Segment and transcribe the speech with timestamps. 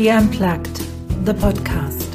[0.00, 0.76] Tea Unplugged,
[1.26, 2.08] the podcast.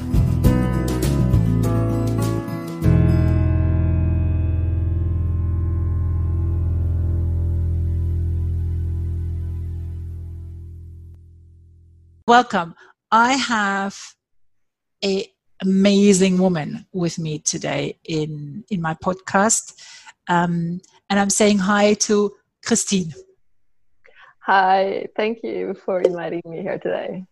[12.28, 12.74] Welcome.
[13.12, 13.96] I have
[15.04, 19.80] a amazing woman with me today in in my podcast,
[20.28, 22.34] um, and I'm saying hi to
[22.66, 23.14] Christine.
[24.40, 27.28] Hi, thank you for inviting me here today.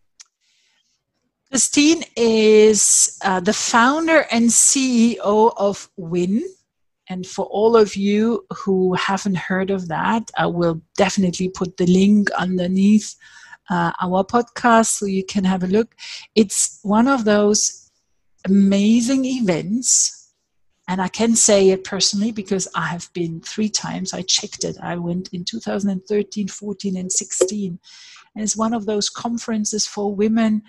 [1.53, 6.43] Christine is uh, the founder and CEO of WIN.
[7.09, 11.85] And for all of you who haven't heard of that, I will definitely put the
[11.85, 13.13] link underneath
[13.69, 15.93] uh, our podcast so you can have a look.
[16.33, 17.91] It's one of those
[18.45, 20.31] amazing events
[20.87, 24.11] and I can say it personally because I have been three times.
[24.11, 24.77] I checked it.
[24.81, 27.79] I went in 2013, 14, and 16.
[28.35, 30.63] And it's one of those conferences for women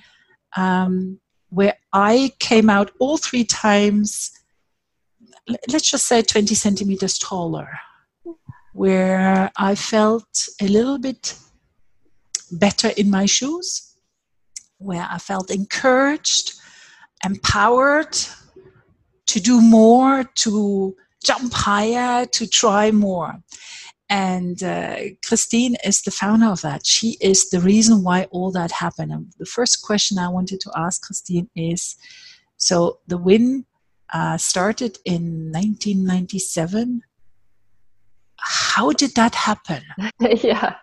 [0.56, 4.30] um, where I came out all three times,
[5.68, 7.68] let's just say 20 centimeters taller,
[8.72, 11.36] where I felt a little bit
[12.50, 13.96] better in my shoes,
[14.78, 16.52] where I felt encouraged,
[17.24, 18.16] empowered
[19.26, 23.42] to do more, to jump higher, to try more.
[24.10, 26.86] And uh, Christine is the founder of that.
[26.86, 29.12] She is the reason why all that happened.
[29.12, 31.96] And the first question I wanted to ask Christine is
[32.56, 33.64] so the WIN
[34.12, 37.02] uh, started in 1997.
[38.36, 39.82] How did that happen?
[40.20, 40.76] yeah.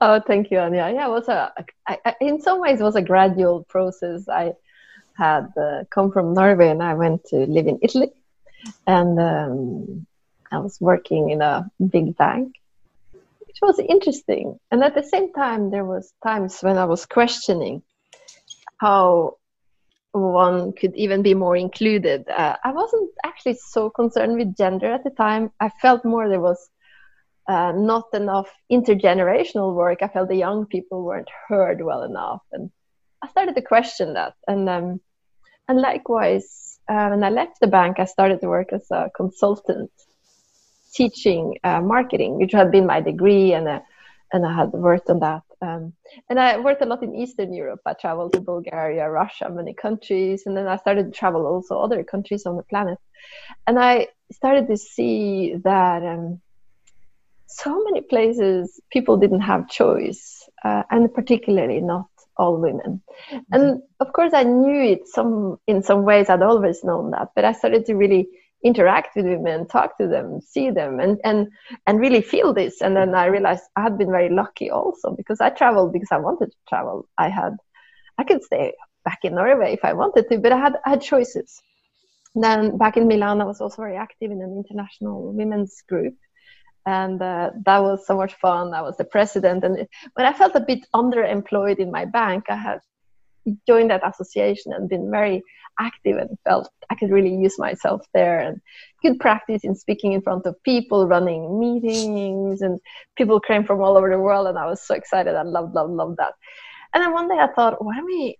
[0.00, 0.90] Oh, thank you, Anya.
[0.94, 1.52] Yeah, it was a.
[1.86, 4.26] I, I, in some ways, it was a gradual process.
[4.28, 4.54] I
[5.16, 8.10] had uh, come from Norway and I went to live in Italy.
[8.86, 10.06] And um,
[10.54, 12.54] I was working in a big bank,
[13.12, 14.58] which was interesting.
[14.70, 17.82] And at the same time, there was times when I was questioning
[18.78, 19.36] how
[20.12, 22.28] one could even be more included.
[22.28, 25.50] Uh, I wasn't actually so concerned with gender at the time.
[25.58, 26.68] I felt more there was
[27.48, 29.98] uh, not enough intergenerational work.
[30.02, 32.70] I felt the young people weren't heard well enough, and
[33.22, 34.34] I started to question that.
[34.46, 35.00] And um,
[35.68, 39.90] and likewise, uh, when I left the bank, I started to work as a consultant,
[40.94, 43.80] teaching uh, marketing, which had been my degree, and uh,
[44.32, 45.42] and I had worked on that.
[45.62, 45.92] Um,
[46.28, 47.80] and I worked a lot in Eastern Europe.
[47.86, 52.02] I traveled to Bulgaria, Russia, many countries, and then I started to travel also other
[52.02, 52.98] countries on the planet.
[53.66, 56.40] And I started to see that um,
[57.46, 63.00] so many places people didn't have choice, uh, and particularly not all women.
[63.30, 63.78] And mm-hmm.
[64.00, 66.28] of course, I knew it some in some ways.
[66.28, 68.28] I'd always known that, but I started to really
[68.64, 71.48] interact with women, talk to them, see them, and and
[71.86, 72.80] and really feel this.
[72.80, 76.18] And then I realized I had been very lucky also because I traveled because I
[76.18, 77.08] wanted to travel.
[77.18, 77.56] I had
[78.18, 78.72] I could stay
[79.04, 81.60] back in Norway if I wanted to, but I had I had choices.
[82.34, 86.16] Then back in Milan, I was also very active in an international women's group
[86.86, 88.74] and uh, that was so much fun.
[88.74, 92.56] I was the president, and when I felt a bit underemployed in my bank, I
[92.56, 92.80] had
[93.66, 95.42] joined that association and been very
[95.78, 98.60] active and felt I could really use myself there and
[99.02, 102.80] good practice in speaking in front of people, running meetings, and
[103.16, 105.34] people came from all over the world, and I was so excited.
[105.34, 106.34] I loved, loved, loved that.
[106.92, 108.38] And then one day I thought, why don't we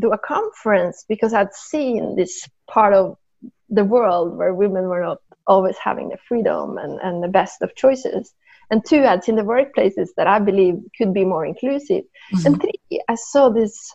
[0.00, 1.04] do a conference?
[1.08, 3.16] Because I'd seen this part of
[3.68, 7.74] the world where women were not always having the freedom and, and the best of
[7.74, 8.34] choices.
[8.70, 12.04] And two, I'd seen the workplaces that I believe could be more inclusive.
[12.34, 12.46] Mm-hmm.
[12.46, 13.94] And three, I saw this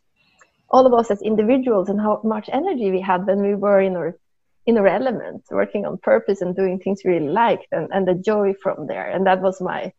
[0.69, 3.95] all of us as individuals and how much energy we had when we were in
[3.95, 4.17] our
[4.65, 8.13] in our element, working on purpose and doing things we really liked and, and the
[8.13, 9.09] joy from there.
[9.09, 9.93] And that was my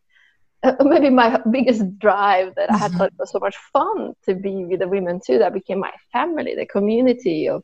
[0.61, 2.99] uh, maybe my biggest drive that I had mm-hmm.
[2.99, 5.39] thought was so much fun to be with the women too.
[5.39, 7.63] That became my family, the community of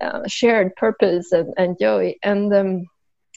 [0.00, 2.14] uh, shared purpose and, and joy.
[2.22, 2.86] And um,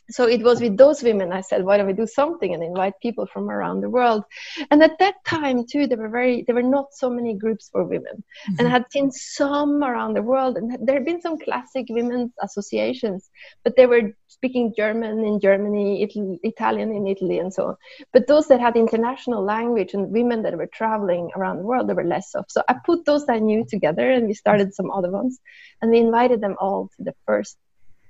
[0.09, 2.93] so it was with those women i said why don't we do something and invite
[3.01, 4.23] people from around the world?
[4.71, 7.83] And at that time too there were very there were not so many groups for
[7.83, 8.15] women.
[8.15, 8.55] Mm-hmm.
[8.59, 12.31] and i had seen some around the world and there had been some classic women's
[12.41, 13.29] associations
[13.63, 17.75] but they were speaking german in germany Italy, italian in italy and so on.
[18.13, 21.95] But those that had international language and women that were traveling around the world there
[21.95, 22.45] were less of.
[22.49, 25.39] So i put those i knew together and we started some other ones
[25.81, 27.57] and we invited them all to the first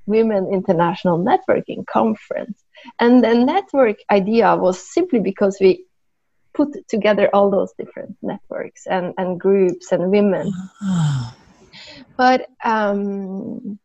[0.06, 2.64] Women International Networking Conference.
[3.00, 5.86] And the network idea was simply because we
[6.54, 10.52] put together all those different networks and, and groups and women.
[12.18, 13.80] but um,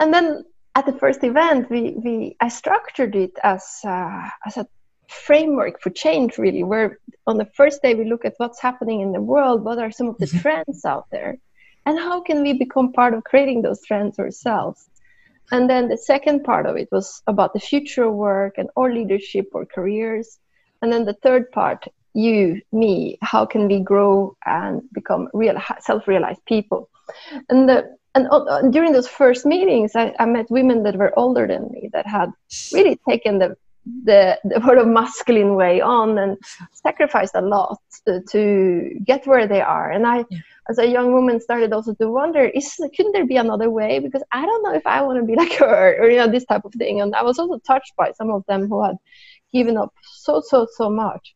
[0.00, 0.44] and then
[0.74, 4.66] at the first event, we, we I structured it as uh, as a
[5.12, 9.12] framework for change really where on the first day we look at what's happening in
[9.12, 11.36] the world what are some of the trends out there
[11.84, 14.88] and how can we become part of creating those trends ourselves
[15.50, 19.46] and then the second part of it was about the future work and or leadership
[19.52, 20.38] or careers
[20.80, 21.84] and then the third part
[22.14, 26.88] you me how can we grow and become real self-realized people
[27.48, 28.28] and the and
[28.72, 32.30] during those first meetings I, I met women that were older than me that had
[32.72, 33.56] really taken the
[34.04, 36.38] the, the sort of masculine way on and
[36.72, 39.90] sacrificed a lot to, to get where they are.
[39.90, 40.38] And I, yeah.
[40.68, 43.98] As a young woman, started also to wonder, is couldn't there be another way?
[43.98, 46.44] Because I don't know if I want to be like her, or you know, this
[46.44, 47.00] type of thing.
[47.00, 48.96] And I was also touched by some of them who had
[49.52, 51.34] given up so so so much.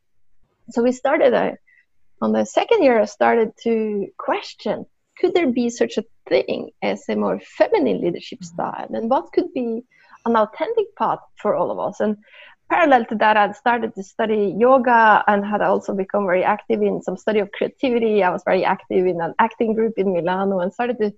[0.71, 1.57] So we started a,
[2.21, 3.01] on the second year.
[3.01, 4.87] I started to question:
[5.19, 8.55] Could there be such a thing as a more feminine leadership mm-hmm.
[8.55, 9.85] style, and what could be
[10.27, 12.01] an authentic path for all of us.
[12.01, 12.19] And
[12.69, 17.03] parallel to that, I'd started to study yoga and had also become very active in
[17.03, 18.23] some study of creativity.
[18.23, 21.13] I was very active in an acting group in Milano and started to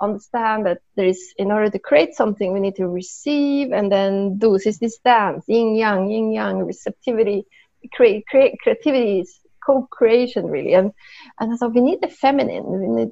[0.00, 4.38] understand that there is, in order to create something, we need to receive and then
[4.38, 4.54] do.
[4.54, 7.44] It's this dance, yin yang, yin yang, receptivity,
[7.92, 10.74] create, create creativity is co-creation really.
[10.74, 10.92] And
[11.40, 12.64] and so we need the feminine.
[12.64, 13.10] We need,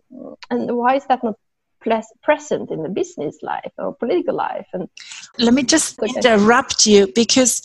[0.51, 1.37] and why is that not
[2.23, 4.67] present in the business life or political life.
[4.73, 4.89] And
[5.39, 7.63] let me just interrupt you because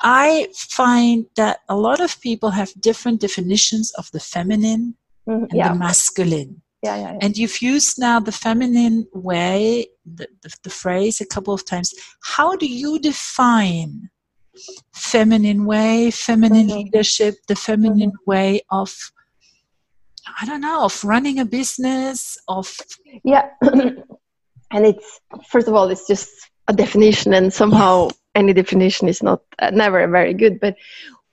[0.00, 4.94] I find that a lot of people have different definitions of the feminine
[5.28, 5.44] mm-hmm.
[5.44, 5.72] and yeah.
[5.72, 6.62] the masculine.
[6.82, 11.26] Yeah, yeah, yeah, And you've used now the feminine way, the, the, the phrase a
[11.26, 11.92] couple of times.
[12.24, 14.08] How do you define
[14.94, 16.78] feminine way, feminine mm-hmm.
[16.78, 18.30] leadership, the feminine mm-hmm.
[18.30, 18.94] way of
[20.40, 22.76] I don't know, of running a business, of
[23.24, 23.50] yeah.
[23.62, 26.30] and it's first of all, it's just
[26.68, 30.60] a definition, and somehow any definition is not uh, never very good.
[30.60, 30.76] But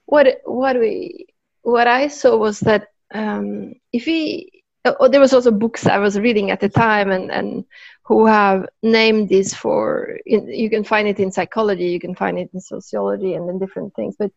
[0.06, 1.26] what what we
[1.62, 6.18] what I saw was that um, if we oh, there was also books I was
[6.18, 7.64] reading at the time, and and
[8.04, 12.38] who have named this for in, you can find it in psychology, you can find
[12.38, 14.32] it in sociology, and in different things, but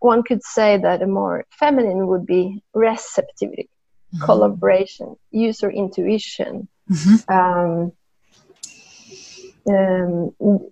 [0.00, 3.68] one could say that a more feminine would be receptivity,
[4.14, 4.24] mm-hmm.
[4.24, 7.32] collaboration, user intuition, mm-hmm.
[7.32, 7.92] um,
[9.68, 10.70] um,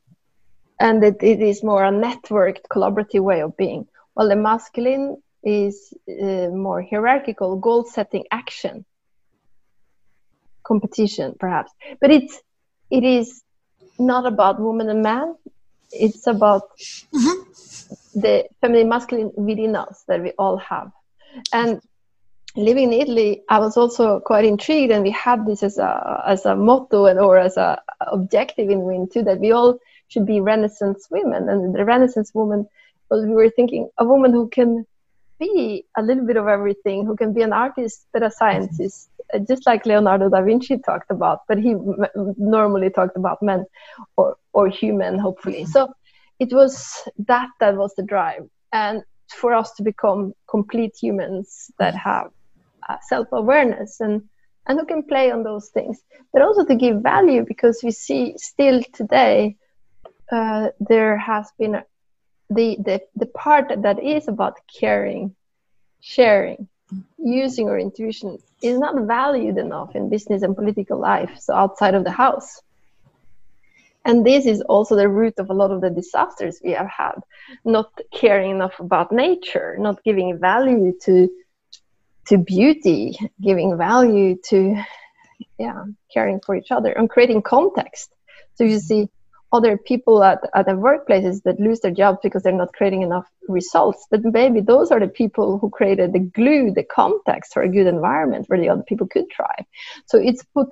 [0.80, 3.86] and that it is more a networked, collaborative way of being.
[4.14, 8.84] While the masculine is uh, more hierarchical, goal setting, action,
[10.64, 11.70] competition, perhaps.
[12.00, 12.40] But it's
[12.90, 13.42] it is
[13.98, 15.36] not about woman and man.
[15.92, 16.62] It's about
[17.14, 17.42] mm-hmm
[18.20, 20.90] the feminine masculine within us that we all have.
[21.52, 21.80] And
[22.56, 26.44] living in italy i was also quite intrigued and we had this as a as
[26.46, 29.78] a motto and or as a objective in win too that we all
[30.08, 31.48] should be renaissance women.
[31.48, 32.66] And the renaissance woman
[33.10, 34.86] was we were thinking a woman who can
[35.38, 39.08] be a little bit of everything who can be an artist but a scientist
[39.46, 41.74] just like leonardo da vinci talked about but he
[42.36, 43.64] normally talked about men
[44.16, 45.64] or or human hopefully.
[45.64, 45.92] So
[46.38, 48.48] it was that that was the drive.
[48.72, 52.30] And for us to become complete humans that have
[52.88, 54.22] uh, self-awareness and
[54.66, 56.02] and who can play on those things
[56.32, 59.56] but also to give value because we see still today
[60.30, 61.84] uh, there has been a,
[62.50, 65.34] the, the the part that is about caring
[66.00, 66.68] sharing
[67.18, 72.04] using our intuition is not valued enough in business and political life so outside of
[72.04, 72.62] the house
[74.08, 77.16] and this is also the root of a lot of the disasters we have had.
[77.64, 81.28] Not caring enough about nature not giving value to
[82.28, 84.58] to beauty giving value to
[85.58, 88.10] yeah caring for each other and creating context.
[88.54, 89.08] So you see
[89.52, 93.26] other people at, at the workplaces that lose their jobs because they're not creating enough
[93.48, 94.06] results.
[94.10, 97.86] But maybe those are the people who created the glue the context for a good
[97.86, 99.64] environment where the other people could thrive.
[100.06, 100.68] So it's put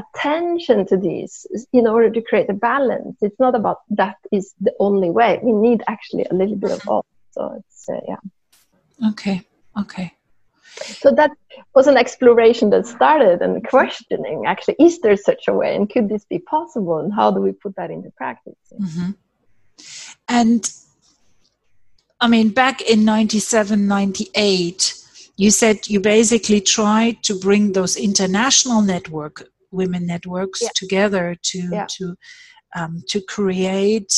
[0.00, 3.16] attention to these in order to create a balance.
[3.22, 5.38] It's not about that is the only way.
[5.42, 7.06] We need actually a little bit of all.
[7.32, 9.10] So it's uh, yeah.
[9.10, 9.42] Okay.
[9.78, 10.12] Okay.
[10.76, 11.32] So that
[11.74, 16.08] was an exploration that started and questioning actually is there such a way and could
[16.08, 18.54] this be possible and how do we put that into practice?
[18.78, 19.10] Mm-hmm.
[20.28, 20.72] And
[22.20, 24.94] I mean, back in 97, 98,
[25.36, 30.68] you said you basically tried to bring those international network women networks yeah.
[30.74, 31.86] together to yeah.
[31.96, 32.16] to
[32.76, 34.14] um, to create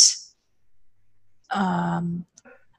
[1.50, 2.26] um,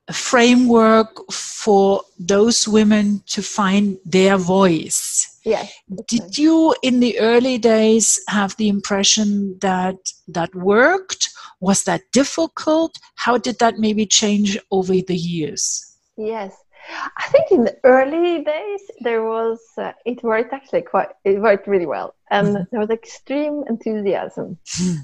[0.08, 5.40] a framework for those women to find their voice.
[5.46, 5.74] Yes.
[6.08, 9.96] Did you, in the early days, have the impression that
[10.28, 11.30] that worked?
[11.60, 12.98] Was that difficult?
[13.16, 15.98] How did that maybe change over the years?
[16.18, 16.54] Yes.
[16.90, 21.68] I think in the early days there was uh, it worked actually quite it worked
[21.68, 22.64] really well and mm-hmm.
[22.72, 24.98] there was extreme enthusiasm mm.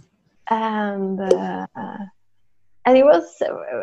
[0.49, 1.65] and uh,
[2.89, 3.23] and it was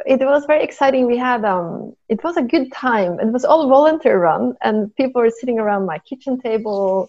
[0.05, 1.07] it was very exciting.
[1.07, 3.21] We had um it was a good time.
[3.21, 7.09] It was all volunteer run and people were sitting around my kitchen table.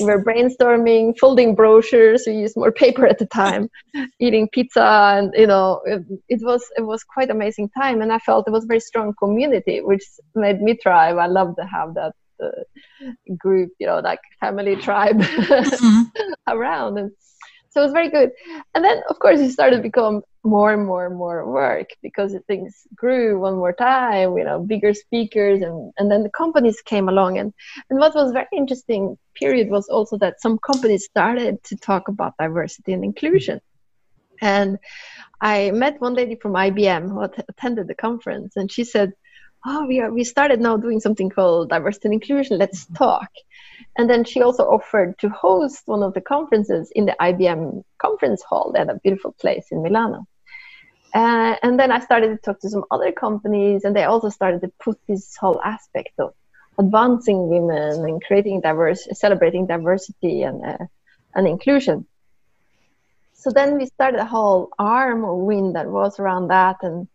[0.00, 2.24] We were brainstorming folding brochures.
[2.26, 3.68] We used more paper at the time
[4.18, 4.86] eating pizza
[5.16, 8.00] and you know it, it was it was quite amazing time.
[8.00, 11.18] And i felt it was a very strong community which made me thrive.
[11.18, 16.32] I love to have that uh, group you know like family tribe mm-hmm.
[16.48, 16.96] around.
[16.96, 17.12] And
[17.74, 18.30] so it was very good.
[18.74, 22.36] And then of course it started to become more and more and more work because
[22.46, 27.08] things grew one more time you know bigger speakers and and then the companies came
[27.08, 27.38] along.
[27.38, 27.52] And
[27.90, 32.34] and what was very interesting period was also that some companies started to talk about
[32.38, 33.60] diversity and inclusion.
[34.40, 34.78] And
[35.40, 39.12] i met one lady from ibm who attended the conference and she said
[39.66, 42.58] oh we are we started now doing something called diversity and inclusion.
[42.58, 43.30] Let's talk
[43.96, 48.42] and then she also offered to host one of the conferences in the IBM conference
[48.42, 48.72] hall.
[48.76, 50.26] Had a beautiful place in Milano.
[51.14, 54.62] Uh, and then I started to talk to some other companies, and they also started
[54.62, 56.34] to put this whole aspect of
[56.76, 60.78] advancing women and creating diverse, celebrating diversity and uh,
[61.34, 62.06] and inclusion.
[63.32, 67.06] So then we started a whole arm of WIN that was around that, and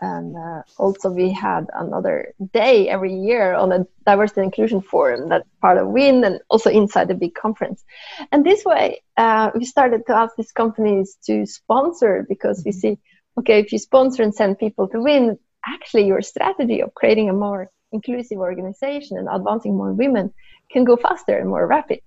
[0.00, 5.28] and uh, also we had another day every year on a diversity and inclusion forum
[5.28, 7.84] that's part of win and also inside the big conference.
[8.32, 12.98] And this way uh, we started to ask these companies to sponsor because we see
[13.38, 17.34] okay if you sponsor and send people to win actually your strategy of creating a
[17.34, 20.32] more inclusive organization and advancing more women
[20.72, 22.00] can go faster and more rapid.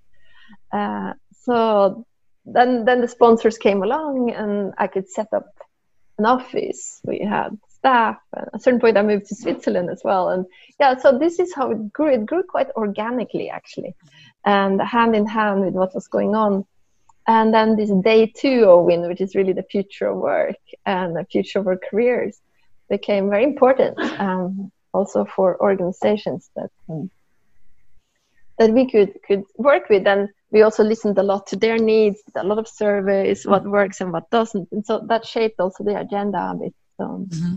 [0.72, 2.06] Uh, so
[2.46, 5.46] then then the sponsors came along and i could set up
[6.18, 7.00] an office.
[7.04, 8.18] We had staff.
[8.36, 10.30] At a certain point, I moved to Switzerland as well.
[10.30, 10.46] And
[10.80, 12.14] yeah, so this is how it grew.
[12.14, 13.94] It grew quite organically, actually,
[14.46, 16.66] and hand in hand with what was going on.
[17.28, 21.16] And then this day two of WIN, which is really the future of work and
[21.16, 22.40] the future of our careers,
[22.90, 27.10] became very important um, also for organizations that um,
[28.60, 30.08] that we could could work with.
[30.08, 34.00] And we also listened a lot to their needs, a lot of surveys, what works
[34.02, 34.68] and what doesn't.
[34.72, 36.76] And so that shaped also the agenda a bit.
[36.98, 37.04] So.
[37.04, 37.56] Mm-hmm.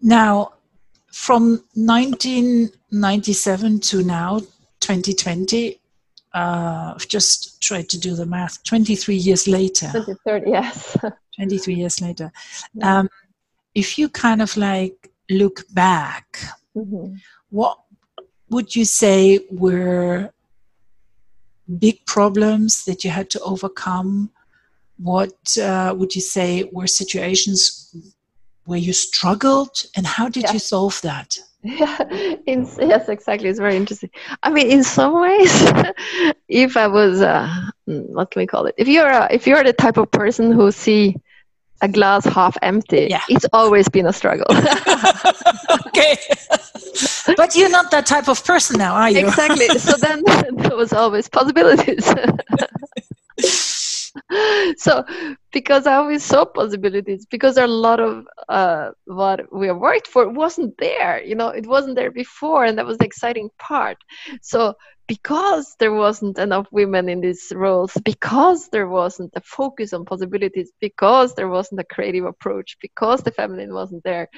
[0.00, 0.52] Now,
[1.12, 4.38] from 1997 to now,
[4.80, 5.78] 2020,
[6.34, 9.90] uh, I've just tried to do the math, 23 years later.
[9.90, 10.96] 23, yes.
[11.36, 12.30] 23 years later.
[12.82, 13.08] Um,
[13.74, 16.38] if you kind of like look back,
[16.76, 17.14] mm-hmm.
[17.50, 17.78] what
[18.50, 20.30] would you say were
[21.78, 24.30] big problems that you had to overcome?
[24.98, 27.94] What uh, would you say were situations
[28.68, 30.52] where you struggled and how did yeah.
[30.52, 31.38] you solve that?
[31.62, 31.98] Yeah
[32.46, 33.48] in, yes exactly.
[33.48, 34.10] It's very interesting.
[34.42, 35.50] I mean in some ways
[36.48, 37.48] if i was uh,
[37.86, 38.74] hmm, what can we call it?
[38.76, 41.16] If you're a, if you're the type of person who see
[41.80, 43.22] a glass half empty yeah.
[43.28, 44.50] it's always been a struggle.
[45.88, 46.16] Okay.
[47.36, 49.26] But you're not that type of person now are you?
[49.26, 49.68] Exactly.
[49.78, 50.22] So then
[50.56, 52.06] there was always possibilities
[54.76, 55.04] so
[55.52, 60.76] because I always saw possibilities because a lot of uh, what we worked for wasn't
[60.78, 61.22] there.
[61.22, 63.96] You know, it wasn't there before, and that was the exciting part.
[64.42, 64.74] So
[65.06, 70.70] because there wasn't enough women in these roles, because there wasn't a focus on possibilities,
[70.80, 74.28] because there wasn't a creative approach, because the feminine wasn't there,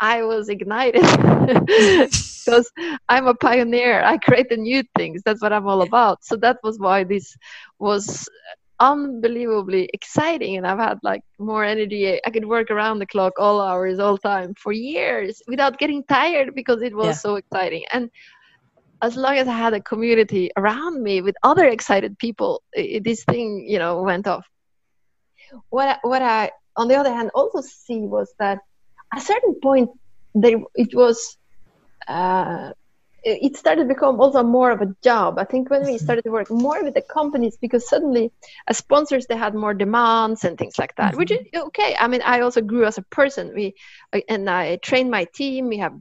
[0.00, 1.02] I was ignited
[1.66, 2.70] because
[3.08, 4.02] I'm a pioneer.
[4.02, 5.22] I create the new things.
[5.24, 6.24] That's what I'm all about.
[6.24, 7.36] So that was why this
[7.78, 8.28] was
[8.78, 12.20] unbelievably exciting and i've had like more energy.
[12.26, 16.54] I could work around the clock all hours all time for years without getting tired
[16.54, 17.12] because it was yeah.
[17.12, 17.84] so exciting.
[17.92, 18.10] And
[19.02, 23.24] as long as i had a community around me with other excited people it, this
[23.24, 24.46] thing you know went off.
[25.70, 28.58] What what i on the other hand also see was that
[29.12, 29.90] at a certain point
[30.34, 31.38] there it was
[32.08, 32.72] uh,
[33.26, 35.38] it started to become also more of a job.
[35.38, 36.04] I think when we mm-hmm.
[36.04, 38.30] started to work more with the companies, because suddenly
[38.68, 41.18] as sponsors they had more demands and things like that, mm-hmm.
[41.18, 41.96] which is okay.
[41.98, 43.52] I mean, I also grew as a person.
[43.54, 43.74] We
[44.28, 45.68] and I trained my team.
[45.68, 45.94] We have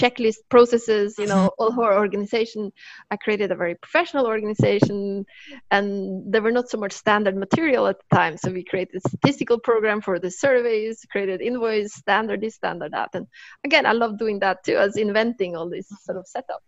[0.00, 2.72] checklist processes you know all our organization.
[3.10, 5.26] I created a very professional organization
[5.70, 8.36] and there were not so much standard material at the time.
[8.36, 13.10] So we created a statistical program for the surveys created invoice standard this standard that.
[13.14, 13.26] And
[13.64, 16.62] again i love doing that too as inventing all this sort of setup.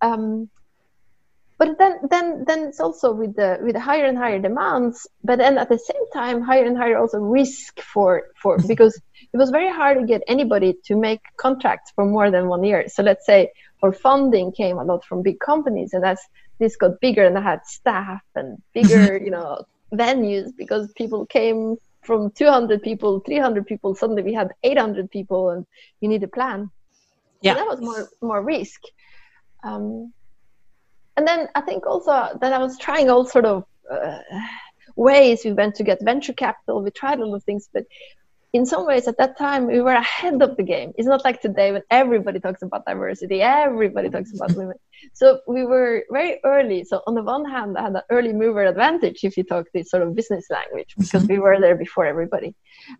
[0.00, 0.48] Um,
[1.58, 5.38] but then then then it's also with the with the higher and higher demands but
[5.38, 9.00] then at the same time higher and higher also risk for for because
[9.32, 12.88] it was very hard to get anybody to make contracts for more than one year.
[12.88, 16.20] So let's say our funding came a lot from big companies and as
[16.58, 21.76] this got bigger and i had staff and bigger you know venues because people came
[22.02, 25.66] from 200 people 300 people suddenly we had 800 people and
[26.00, 26.70] you need a plan.
[27.42, 27.52] Yeah.
[27.52, 28.80] so that was more more risk.
[29.62, 30.12] Um,
[31.16, 34.18] and then I think also that I was trying all sort of uh,
[34.96, 35.44] ways.
[35.44, 36.82] We went to get venture capital.
[36.82, 37.84] We tried a lot of things, but
[38.52, 40.92] in some ways at that time we were ahead of the game.
[40.96, 44.76] It's not like today when everybody talks about diversity, everybody talks about women.
[45.12, 46.84] So we were very early.
[46.84, 49.90] So on the one hand, I had an early mover advantage if you talk this
[49.90, 51.34] sort of business language because mm-hmm.
[51.34, 52.54] we were there before everybody.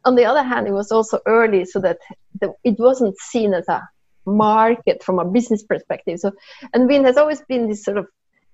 [0.05, 1.99] On the other hand, it was also early so that
[2.41, 3.89] the, it wasn't seen as a
[4.27, 6.21] market from a business perspective.
[6.21, 6.33] So,
[6.73, 8.07] and Win has always been this sort of,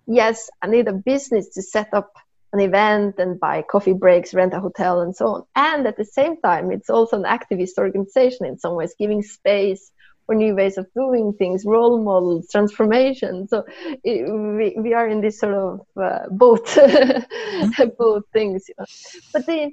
[0.07, 2.12] yes, I need a business to set up
[2.52, 5.45] an event and buy coffee breaks, rent a hotel, and so on.
[5.57, 9.91] And at the same time, it's also an activist organization in some ways, giving space
[10.26, 13.49] for new ways of doing things, role models, transformation.
[13.49, 13.64] So
[14.05, 16.76] it, we, we are in this sort of uh, both
[17.99, 18.69] both things.
[18.69, 18.85] You know.
[19.33, 19.73] But the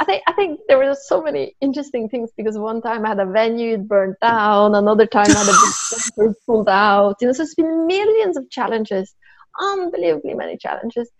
[0.00, 3.20] I think I think there were so many interesting things because one time I had
[3.20, 7.16] a venue it burned down, another time I had a big pulled out.
[7.20, 9.12] You know, so it's been millions of challenges,
[9.60, 11.10] unbelievably many challenges.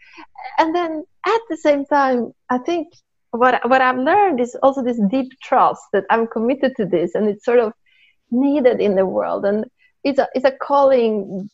[0.59, 2.89] And then at the same time, I think
[3.33, 7.29] what what I've learned is also this deep trust that I'm committed to this, and
[7.29, 7.73] it's sort of
[8.31, 9.45] needed in the world.
[9.45, 9.65] And
[10.05, 11.51] it's a it's a calling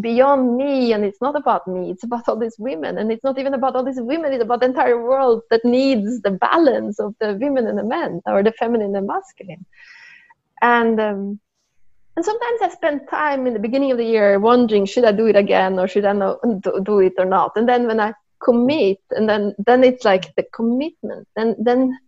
[0.00, 3.38] beyond me and it's not about me it's about all these women and it's not
[3.38, 7.14] even about all these women it's about the entire world that needs the balance of
[7.20, 9.64] the women and the men or the feminine and masculine.
[10.62, 11.40] And um,
[12.16, 15.26] and sometimes i spend time in the beginning of the year wondering should i do
[15.26, 17.52] it again or should i do it or not?
[17.56, 21.98] And then when i commit and then then it's like the commitment and then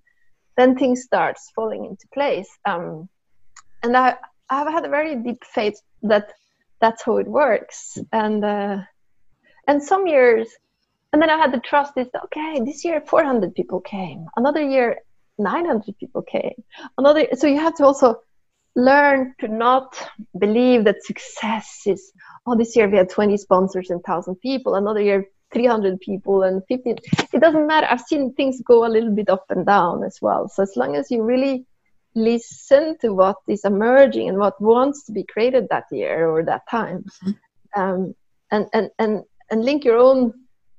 [0.56, 2.48] then things starts falling into place.
[2.66, 3.08] Um,
[3.82, 4.16] and i
[4.50, 6.32] i've had a very deep faith that
[6.80, 7.98] that's how it works.
[8.12, 8.78] And uh,
[9.66, 10.48] and some years
[11.12, 14.98] and then i had the trust is okay this year 400 people came another year
[15.38, 16.62] 900 people came
[16.98, 18.20] another so you have to also
[18.76, 19.96] learn to not
[20.38, 22.12] believe that success is
[22.46, 26.62] oh this year we had 20 sponsors and 1000 people another year 300 people and
[26.68, 26.96] 15
[27.32, 27.86] it doesn't matter.
[27.90, 30.48] I've seen things go a little bit up and down as well.
[30.48, 31.66] So as long as you really
[32.14, 36.62] listen to what is emerging and what wants to be created that year or that
[36.68, 37.04] time.
[37.24, 37.80] Mm-hmm.
[37.80, 38.14] um,
[38.50, 40.32] and, and, and, and link your own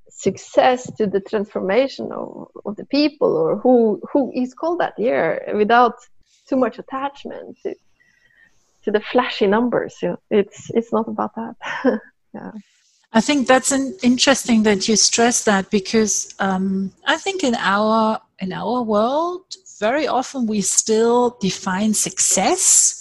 [0.09, 5.41] success to the transformation of, of the people or who who is called that year
[5.55, 5.95] without
[6.47, 7.73] too much attachment to
[8.83, 9.95] to the flashy numbers.
[10.01, 11.55] You know, it's it's not about that.
[12.33, 12.51] Yeah.
[13.11, 18.21] I think that's an interesting that you stress that because um, I think in our
[18.39, 19.43] in our world
[19.81, 22.97] very often we still define success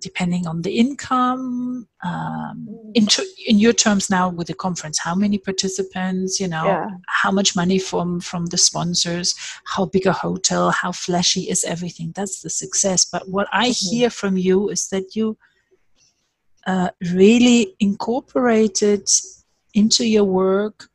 [0.00, 2.56] depending on the income um,
[2.94, 3.06] in,
[3.46, 6.88] in your terms now with the conference how many participants you know yeah.
[7.22, 9.28] how much money from from the sponsors
[9.74, 13.88] how big a hotel how flashy is everything that's the success but what i mm-hmm.
[13.90, 15.26] hear from you is that you
[16.66, 19.06] uh, really incorporated
[19.74, 20.88] into your work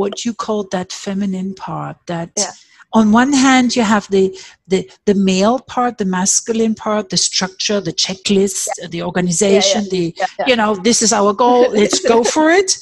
[0.00, 2.50] what you call that feminine part that yeah
[2.92, 4.36] on one hand you have the
[4.68, 8.86] the the male part the masculine part the structure the checklist yeah.
[8.88, 10.26] the organization yeah, yeah.
[10.36, 12.76] the you know this is our goal let's go for it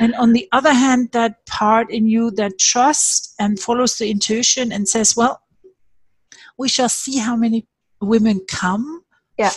[0.00, 4.72] and on the other hand that part in you that trusts and follows the intuition
[4.72, 5.40] and says well
[6.58, 7.66] we shall see how many
[8.00, 9.02] women come
[9.38, 9.52] yeah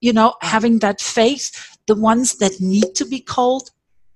[0.00, 3.70] you know having that faith the ones that need to be called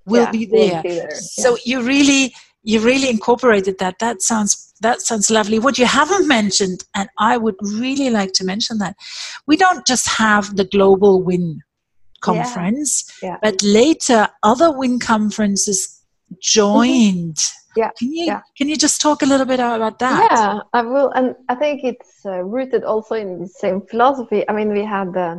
[0.07, 1.11] will be there, be there.
[1.11, 2.33] so you really
[2.67, 5.59] you really incorporated that that sounds that sounds lovely.
[5.61, 8.97] What you haven't mentioned, and I would really like to mention that,
[9.47, 11.63] we don't just have the global WIN
[12.21, 12.91] conference,
[13.23, 13.29] yeah.
[13.31, 13.37] Yeah.
[13.41, 16.03] but later other WIN conferences
[16.43, 17.37] joined.
[17.37, 17.81] Mm-hmm.
[17.81, 17.91] Yeah.
[17.99, 18.41] Can you yeah.
[18.59, 20.29] can you just talk a little bit about that?
[20.31, 24.45] Yeah, I will, and I think it's uh, rooted also in the same philosophy.
[24.49, 25.37] I mean, we had uh,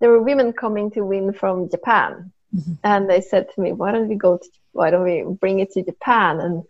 [0.00, 2.74] there were women coming to WIN from Japan, mm-hmm.
[2.84, 4.48] and they said to me, "Why don't we go to?
[4.72, 6.62] Why don't we bring it to Japan?" and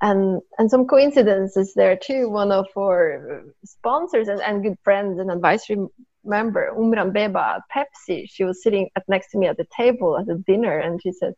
[0.00, 2.28] and and some coincidences there too.
[2.28, 5.86] One of our sponsors and, and good friends and advisory
[6.24, 8.28] member, Umran Beba at Pepsi.
[8.28, 11.12] She was sitting at next to me at the table at the dinner, and she
[11.12, 11.34] said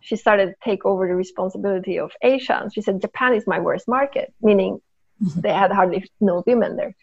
[0.00, 2.58] she started to take over the responsibility of Asia.
[2.60, 4.80] And she said Japan is my worst market, meaning
[5.22, 5.40] mm-hmm.
[5.40, 6.94] they had hardly no women there.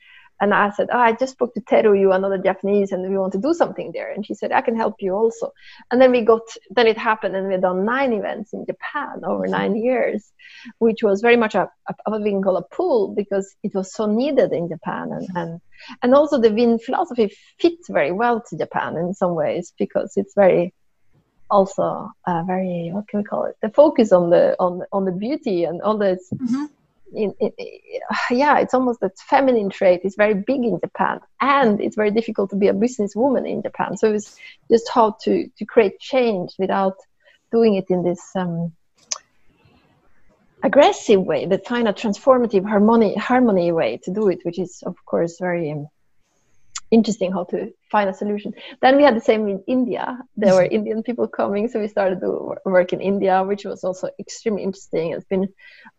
[0.42, 3.34] And I said, oh, I just spoke to Teru, you another Japanese, and we want
[3.34, 4.12] to do something there.
[4.12, 5.54] And she said, I can help you also.
[5.92, 9.22] And then we got, then it happened, and we had done nine events in Japan
[9.26, 10.32] over nine years,
[10.78, 13.94] which was very much a, a what we can call a pull because it was
[13.94, 15.12] so needed in Japan.
[15.12, 15.62] And, and,
[16.02, 20.34] and also the WIN philosophy fits very well to Japan in some ways because it's
[20.36, 20.74] very,
[21.52, 25.12] also uh, very what can we call it the focus on the on on the
[25.12, 26.66] beauty and all this mm-hmm
[27.14, 27.52] in, in,
[28.32, 32.50] yeah, it's almost that feminine trait is very big in Japan, and it's very difficult
[32.52, 33.98] to be a businesswoman in Japan.
[33.98, 34.36] So it's
[34.70, 36.98] just how to to create change without
[37.52, 38.74] doing it in this um,
[40.64, 44.96] aggressive way, but find a transformative harmony harmony way to do it, which is of
[45.06, 45.88] course very um,
[46.92, 48.54] interesting how to find a solution.
[48.82, 50.18] Then we had the same in India.
[50.36, 54.10] There were Indian people coming, so we started to work in India, which was also
[54.20, 55.12] extremely interesting.
[55.12, 55.48] It's been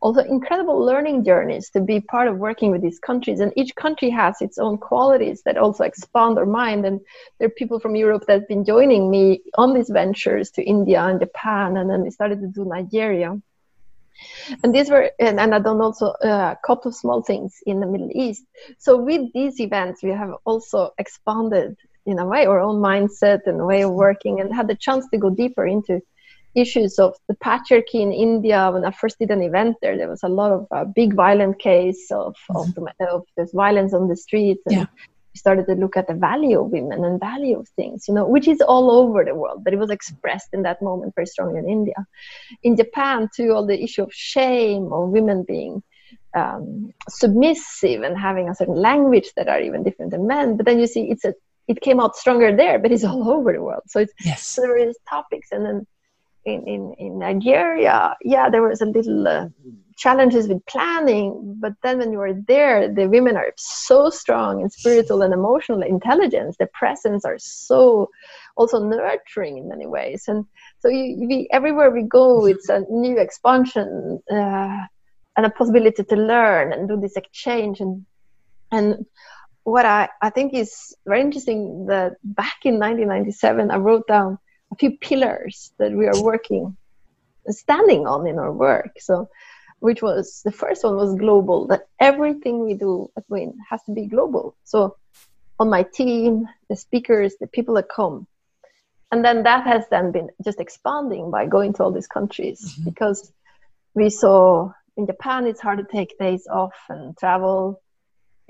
[0.01, 4.11] also incredible learning journeys to be part of working with these countries, and each country
[4.11, 6.85] has its own qualities that also expand our mind.
[6.87, 7.01] And
[7.39, 11.01] there are people from Europe that have been joining me on these ventures to India
[11.03, 13.41] and Japan, and then we started to do Nigeria
[14.63, 17.81] and these were and, and i've done also uh, a couple of small things in
[17.81, 18.45] the middle east.
[18.79, 23.67] So with these events we have also expanded in a way our own mindset and
[23.67, 26.01] way of working and had the chance to go deeper into
[26.55, 28.71] issues of the patriarchy in india.
[28.73, 31.59] When i first did an event there there was a lot of uh, big violent
[31.59, 32.85] case of, mm-hmm.
[32.87, 34.87] of, of this violence on the streets and yeah
[35.35, 38.49] started to look at the value of women and value of things, you know, which
[38.49, 41.69] is all over the world, but it was expressed in that moment very strongly in
[41.69, 41.95] India.
[42.63, 45.83] In Japan, too, all the issue of shame or women being
[46.35, 50.57] um, submissive and having a certain language that are even different than men.
[50.57, 51.35] But then you see, it's a
[51.69, 53.83] it came out stronger there, but it's all over the world.
[53.87, 54.45] So it's yes.
[54.45, 55.87] so there is topics, and then
[56.45, 59.49] in, in, in Nigeria, yeah, there was a little uh,
[60.01, 64.71] challenges with planning, but then when you are there, the women are so strong in
[64.71, 66.57] spiritual and emotional intelligence.
[66.57, 68.09] Their presence are so
[68.57, 70.47] also nurturing in many ways, and
[70.81, 74.87] so you, we, everywhere we go, it's a new expansion uh,
[75.37, 77.81] and a possibility to learn and do this exchange.
[77.81, 78.07] And
[78.73, 79.05] and
[79.65, 84.39] what I, I think is very interesting that back in 1997 I wrote down
[84.73, 86.75] a few pillars that we are working
[87.49, 88.93] standing on in our work.
[88.99, 89.29] So
[89.81, 93.93] which was the first one was global that everything we do at win has to
[93.93, 94.55] be global.
[94.65, 94.97] So
[95.59, 98.27] on my team the speakers the people that come.
[99.13, 102.85] And then that has then been just expanding by going to all these countries mm-hmm.
[102.85, 103.33] because
[103.95, 107.81] we saw in japan it's hard to take days off and travel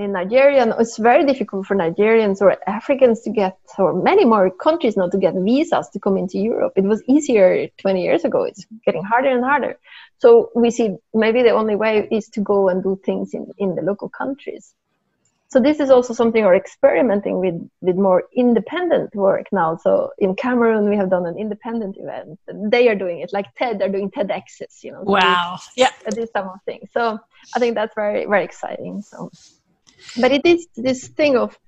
[0.01, 4.51] in Nigeria, and it's very difficult for Nigerians or Africans to get, or many more
[4.51, 6.73] countries now to get visas to come into Europe.
[6.77, 8.45] It was easier 20 years ago.
[8.45, 9.79] It's getting harder and harder.
[10.19, 13.75] So we see maybe the only way is to go and do things in, in
[13.75, 14.75] the local countries.
[15.49, 19.77] So this is also something we're experimenting with with more independent work now.
[19.77, 22.39] So in Cameroon, we have done an independent event.
[22.71, 23.81] They are doing it like TED.
[23.81, 24.85] They're doing TEDx's.
[24.85, 25.03] You know.
[25.03, 25.59] Wow.
[25.77, 25.91] yeah.
[26.09, 26.89] This type of thing.
[26.93, 27.19] So
[27.57, 29.03] I think that's very very exciting.
[29.03, 29.29] So
[30.21, 31.59] but it is this thing of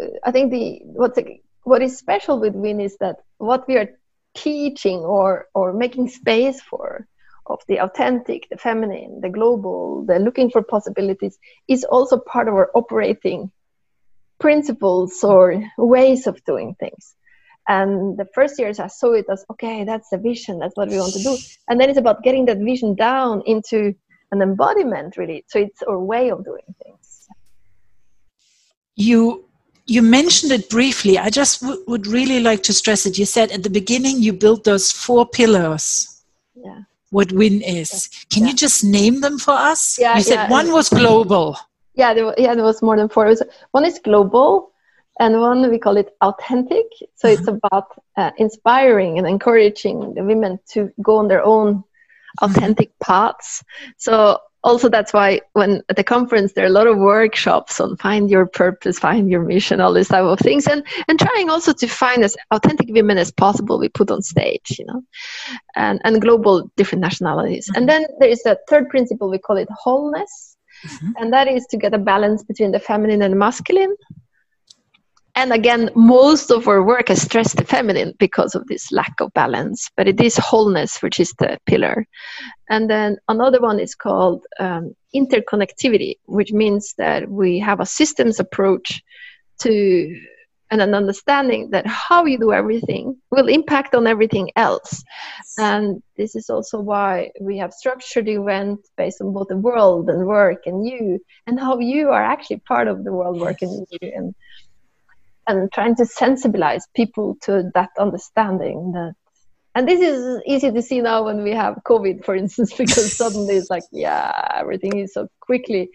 [0.00, 1.18] uh, i think the what's
[1.64, 3.88] what is special with win is that what we are
[4.34, 7.06] teaching or or making space for
[7.46, 12.54] of the authentic the feminine the global the looking for possibilities is also part of
[12.54, 13.50] our operating
[14.38, 17.14] principles or ways of doing things.
[17.68, 20.98] And the first years i saw it as okay that's the vision that's what we
[20.98, 21.36] want to do.
[21.68, 23.94] And then it's about getting that vision down into
[24.30, 25.44] an embodiment really.
[25.48, 27.05] So it's our way of doing things
[28.96, 29.44] you
[29.86, 31.16] you mentioned it briefly.
[31.16, 33.18] I just w- would really like to stress it.
[33.18, 36.22] You said at the beginning you built those four pillars.
[36.54, 36.80] Yeah.
[37.10, 38.08] What win is.
[38.30, 38.48] Can yeah.
[38.48, 39.96] you just name them for us?
[39.98, 40.16] Yeah.
[40.16, 40.50] You said yeah.
[40.50, 41.56] one was global.
[41.94, 43.26] Yeah, there, yeah, there was more than four.
[43.26, 44.72] Was, one is global,
[45.18, 46.86] and one we call it authentic.
[47.14, 47.38] So uh-huh.
[47.38, 51.84] it's about uh, inspiring and encouraging the women to go on their own
[52.42, 53.64] authentic paths.
[53.96, 57.96] So also that's why when at the conference there are a lot of workshops on
[57.96, 61.72] find your purpose find your mission all these type of things and and trying also
[61.72, 65.00] to find as authentic women as possible we put on stage you know
[65.76, 67.78] and and global different nationalities mm-hmm.
[67.78, 71.12] and then there is a third principle we call it wholeness mm-hmm.
[71.18, 73.94] and that is to get a balance between the feminine and masculine
[75.36, 79.32] and again, most of our work has stressed the feminine because of this lack of
[79.34, 82.06] balance, but it is wholeness, which is the pillar.
[82.70, 88.40] And then another one is called um, interconnectivity, which means that we have a systems
[88.40, 89.02] approach
[89.60, 90.18] to
[90.70, 95.04] and an understanding that how you do everything will impact on everything else.
[95.58, 100.08] And this is also why we have structured the event based on both the world
[100.10, 103.86] and work and you and how you are actually part of the world work and
[103.90, 104.12] you.
[104.14, 104.34] And
[105.46, 109.14] and trying to sensibilize people to that understanding that
[109.74, 113.56] and this is easy to see now when we have covid for instance because suddenly
[113.56, 115.90] it's like yeah everything is so quickly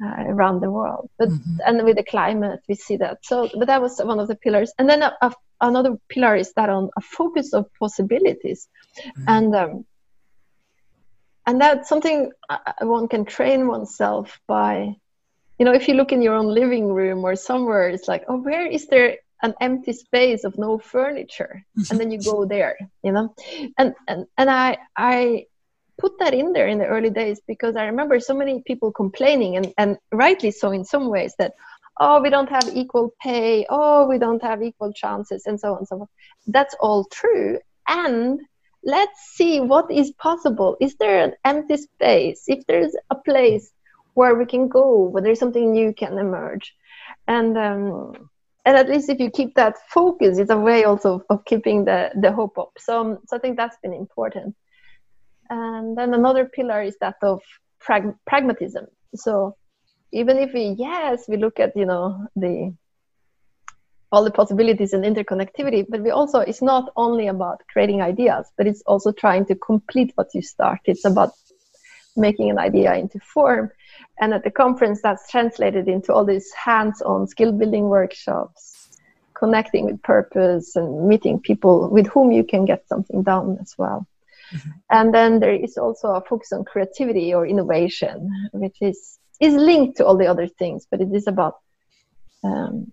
[0.00, 1.10] uh, around the world.
[1.18, 1.56] But mm-hmm.
[1.66, 3.18] and with the climate, we see that.
[3.24, 4.72] So, but that was one of the pillars.
[4.78, 9.24] And then a, a, another pillar is that on a focus of possibilities, mm-hmm.
[9.26, 9.86] and um,
[11.46, 14.94] and that's something uh, one can train oneself by.
[15.58, 18.38] You know, if you look in your own living room or somewhere, it's like, oh,
[18.38, 21.64] where is there an empty space of no furniture?
[21.90, 23.34] And then you go there, you know,
[23.76, 25.46] and and and I I
[25.98, 29.56] put that in there in the early days because I remember so many people complaining,
[29.56, 31.54] and, and rightly so in some ways, that,
[32.00, 35.78] oh, we don't have equal pay, oh, we don't have equal chances, and so on
[35.78, 36.10] and so forth.
[36.46, 37.58] That's all true.
[37.88, 38.40] And
[38.84, 40.76] let's see what is possible.
[40.80, 42.44] Is there an empty space?
[42.46, 43.72] If there's a place
[44.18, 46.66] where we can go, where there's something new can emerge.
[47.36, 48.30] And um,
[48.66, 52.00] and at least if you keep that focus, it's a way also of, keeping the,
[52.22, 52.72] the hope up.
[52.86, 52.94] So,
[53.26, 54.54] so I think that's been important.
[55.48, 57.40] And then another pillar is that of
[57.80, 58.84] prag- pragmatism.
[59.14, 59.56] So
[60.12, 62.74] even if we, yes, we look at, you know, the
[64.12, 68.66] all the possibilities and interconnectivity, but we also, it's not only about creating ideas, but
[68.66, 70.80] it's also trying to complete what you start.
[70.84, 71.30] It's about
[72.16, 73.70] making an idea into form.
[74.20, 78.88] And at the conference, that's translated into all these hands on skill building workshops,
[79.34, 84.06] connecting with purpose and meeting people with whom you can get something done as well.
[84.52, 84.70] Mm-hmm.
[84.90, 89.98] And then there is also a focus on creativity or innovation, which is is linked
[89.98, 91.58] to all the other things, but it is about
[92.42, 92.90] um,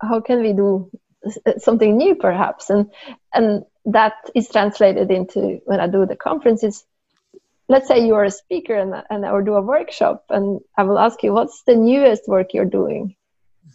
[0.00, 0.90] how can we do
[1.58, 2.90] something new, perhaps, and
[3.32, 6.84] and that is translated into when I do the conferences.
[7.68, 10.98] Let's say you are a speaker and, and or do a workshop, and I will
[10.98, 13.14] ask you, what's the newest work you're doing?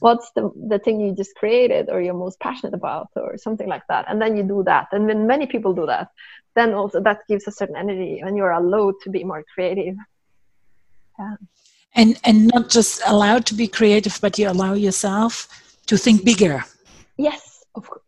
[0.03, 3.83] what's the, the thing you just created or you're most passionate about or something like
[3.87, 4.03] that?
[4.09, 4.87] And then you do that.
[4.91, 6.09] And when many people do that.
[6.55, 9.95] Then also that gives a certain energy and you're allowed to be more creative.
[11.17, 11.35] Yeah.
[11.95, 15.47] and and not just allowed to be creative but you allow yourself
[15.85, 16.65] to think bigger.
[17.17, 17.52] Yes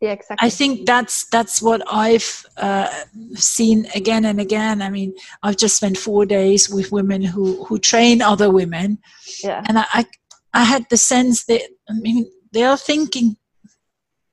[0.01, 0.45] yeah, exactly.
[0.45, 2.89] I think that's that's what I've uh,
[3.33, 4.81] seen again and again.
[4.81, 8.99] I mean, I've just spent four days with women who who train other women,
[9.43, 9.63] yeah.
[9.67, 10.05] and I, I
[10.53, 13.37] I had the sense that I mean they are thinking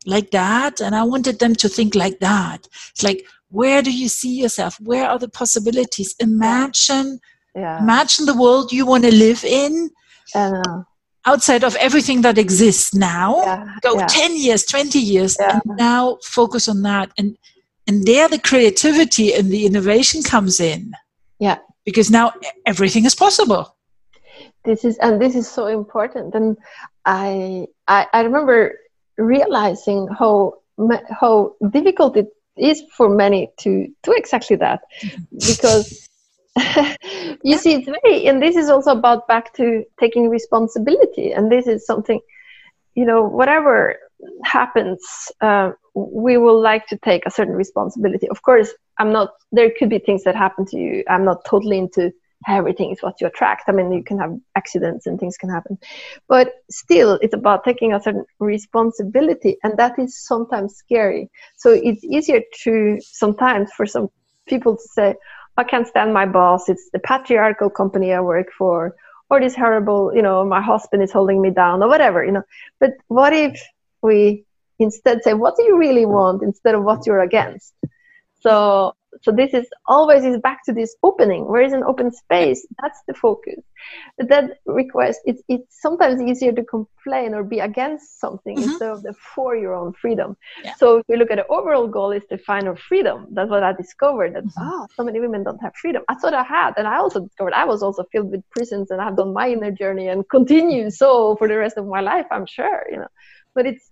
[0.06, 2.68] like that, and I wanted them to think like that.
[2.90, 4.78] It's like, where do you see yourself?
[4.80, 6.14] Where are the possibilities?
[6.20, 7.20] Imagine,
[7.54, 7.78] yeah.
[7.80, 9.90] imagine the world you want to live in.
[10.34, 10.82] Uh,
[11.26, 14.06] outside of everything that exists now yeah, go yeah.
[14.06, 15.60] 10 years 20 years yeah.
[15.64, 17.10] and now focus on that.
[17.18, 17.36] And
[17.86, 20.92] and there the creativity and the innovation comes in.
[21.38, 21.58] Yeah.
[21.84, 22.32] Because now
[22.64, 23.76] everything is possible.
[24.64, 26.34] This is and this is so important.
[26.34, 26.56] And
[27.04, 28.78] i i, I remember
[29.18, 30.54] realizing how
[31.10, 34.80] how difficult it is for many to do exactly that.
[35.02, 35.22] Mm-hmm.
[35.32, 36.08] Because
[37.42, 41.66] you see it's very and this is also about back to taking responsibility and this
[41.66, 42.20] is something
[42.94, 43.96] you know whatever
[44.44, 45.00] happens
[45.40, 49.88] uh, we will like to take a certain responsibility of course i'm not there could
[49.88, 52.12] be things that happen to you i'm not totally into
[52.48, 53.68] everything is what you attract.
[53.68, 55.78] I mean, you can have accidents and things can happen,
[56.28, 61.30] but still, it's about taking a certain responsibility, and that is sometimes scary.
[61.56, 64.08] So it's easier to sometimes for some
[64.46, 65.14] people to say,
[65.56, 66.68] "I can't stand my boss.
[66.68, 68.94] It's the patriarchal company I work for."
[69.30, 72.42] Or this horrible, you know, my husband is holding me down, or whatever, you know.
[72.80, 73.60] But what if
[74.02, 74.44] we
[74.78, 77.72] instead say, what do you really want instead of what you're against?
[78.40, 81.46] So so this is always is back to this opening.
[81.46, 82.66] Where is an open space?
[82.80, 83.60] That's the focus.
[84.18, 88.70] But that request it's, it's sometimes easier to complain or be against something mm-hmm.
[88.70, 90.36] instead of the for your own freedom.
[90.64, 90.74] Yeah.
[90.76, 93.26] so if we look at the overall goal is to find our freedom.
[93.32, 94.68] That's what i discovered that mm-hmm.
[94.68, 96.02] oh so many women don't have freedom.
[96.08, 99.00] I thought i had and i also discovered i was also filled with prisons and
[99.00, 102.46] i've done my inner journey and continue so for the rest of my life i'm
[102.46, 103.08] sure you know.
[103.54, 103.90] But it's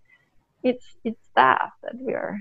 [0.63, 2.39] it's it's that that we are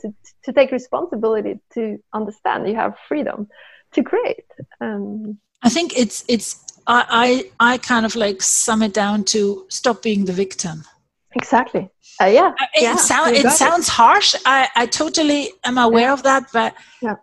[0.00, 3.48] to, to take responsibility to understand you have freedom
[3.92, 4.44] to create.
[4.80, 6.48] Um, i think it's it's
[6.86, 10.84] I, I i kind of like sum it down to stop being the victim.
[11.34, 11.90] Exactly.
[12.22, 12.52] Uh, yeah.
[12.58, 14.34] Uh, it, yeah, sound, it sounds harsh.
[14.46, 16.12] I i totally am aware yeah.
[16.12, 17.16] of that but yeah.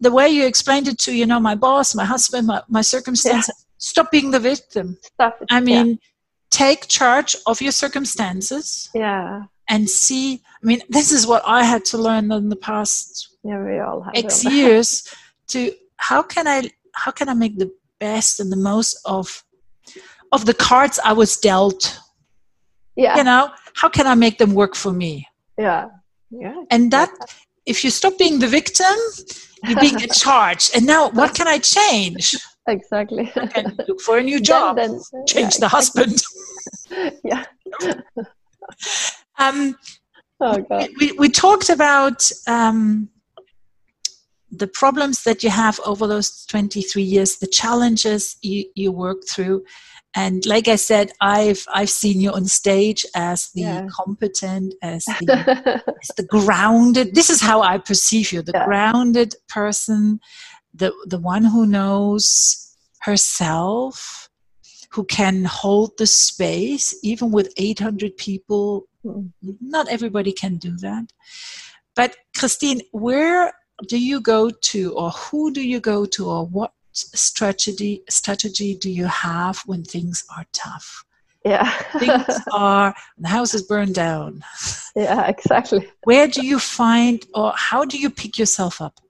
[0.00, 3.48] the way you explained it to you know my boss my husband my, my circumstance
[3.48, 3.54] yeah.
[3.78, 4.98] stop being the victim.
[5.02, 5.98] Stop i mean
[6.52, 9.42] take charge of your circumstances yeah.
[9.68, 13.62] and see i mean this is what i had to learn in the past yeah
[13.62, 15.08] we all have x years
[15.48, 17.70] to how can i how can i make the
[18.00, 19.44] best and the most of
[20.32, 21.98] of the cards i was dealt?
[22.96, 23.16] Yeah.
[23.18, 25.12] You know how can i make them work for me?
[25.58, 25.86] Yeah.
[26.30, 26.58] Yeah.
[26.70, 27.10] And that
[27.66, 28.96] if you stop being the victim
[29.66, 30.70] you're being in charge.
[30.74, 32.36] And now what can i change?
[32.66, 33.30] Exactly.
[33.36, 34.76] I can look for a new job?
[34.76, 36.16] then, then, change yeah, the husband.
[37.24, 37.44] yeah.
[39.38, 39.76] Um,
[40.42, 43.08] oh god we, we talked about um,
[44.50, 49.64] the problems that you have over those 23 years the challenges you, you worked through
[50.14, 53.86] and like i said i've i've seen you on stage as the Yeah.
[53.90, 58.64] competent as the as the grounded this is how i perceive you the Yeah.
[58.64, 60.20] grounded person
[60.74, 64.28] the the one who knows herself
[64.92, 68.86] who can hold the space even with 800 people.
[69.60, 71.12] Not everybody can do that.
[71.94, 73.52] But christine where
[73.88, 78.90] do you go to or who do you go to or what strategy strategy do
[78.90, 81.04] you have when things are tough?
[81.44, 81.70] Yeah.
[81.98, 84.44] Things are the house is burned down.
[84.94, 85.88] Yeah exactly.
[86.04, 89.00] Where do you find or how do you pick yourself up?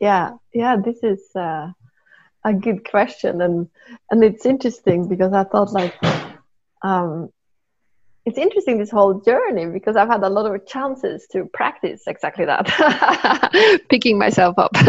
[0.00, 1.70] Yeah yeah this is uh,
[2.44, 3.68] a good question and
[4.10, 5.94] and it's interesting because i thought like
[6.82, 7.28] um
[8.26, 12.44] it's interesting this whole journey because i've had a lot of chances to practice exactly
[12.44, 12.66] that
[13.88, 14.76] picking myself up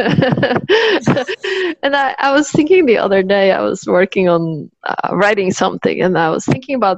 [1.84, 6.02] and I, I was thinking the other day i was working on uh, writing something
[6.02, 6.97] and i was thinking about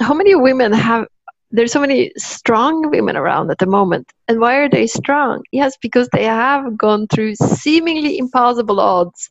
[0.00, 1.06] how many women have
[1.52, 4.12] there's so many strong women around at the moment.
[4.28, 5.42] And why are they strong?
[5.50, 9.28] Yes, because they have gone through seemingly impossible odds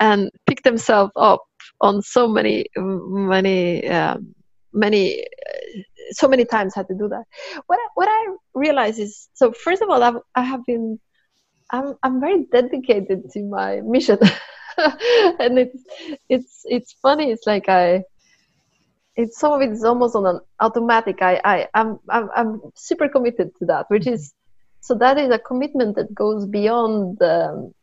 [0.00, 1.42] and picked themselves up
[1.82, 4.34] on so many, many, um,
[4.72, 5.26] many,
[6.10, 7.24] so many times had to do that.
[7.66, 9.52] What I, what I realize is so.
[9.52, 10.98] First of all, I've, I have been,
[11.70, 14.18] I'm I'm very dedicated to my mission,
[14.76, 15.82] and it's
[16.28, 17.30] it's it's funny.
[17.30, 18.04] It's like I
[19.16, 21.20] it's some of it is almost on an automatic.
[21.20, 24.32] I, I I'm, I'm I'm super committed to that, which is
[24.80, 27.74] so that is a commitment that goes beyond um,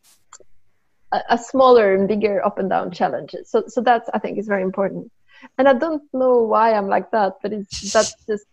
[1.11, 3.49] a, a smaller and bigger up and down challenges.
[3.49, 5.11] So so that's I think is very important.
[5.57, 8.45] And I don't know why I'm like that, but it's that's just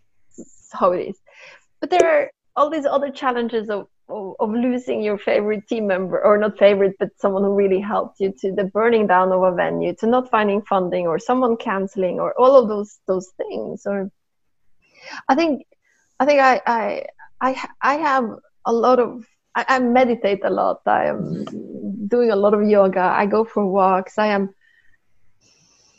[0.73, 1.19] how it is.
[1.81, 6.23] But there are all these other challenges of of, of losing your favorite team member
[6.25, 9.53] or not favorite but someone who really helped you to the burning down of a
[9.53, 13.85] venue to not finding funding or someone canceling or all of those those things.
[13.87, 14.11] Or
[15.29, 15.67] i think
[16.21, 17.07] i think i i
[17.41, 18.31] i, I have
[18.65, 20.83] a lot of I, I meditate a lot.
[20.87, 23.01] I am doing a lot of yoga.
[23.01, 24.19] I go for walks.
[24.19, 24.55] I am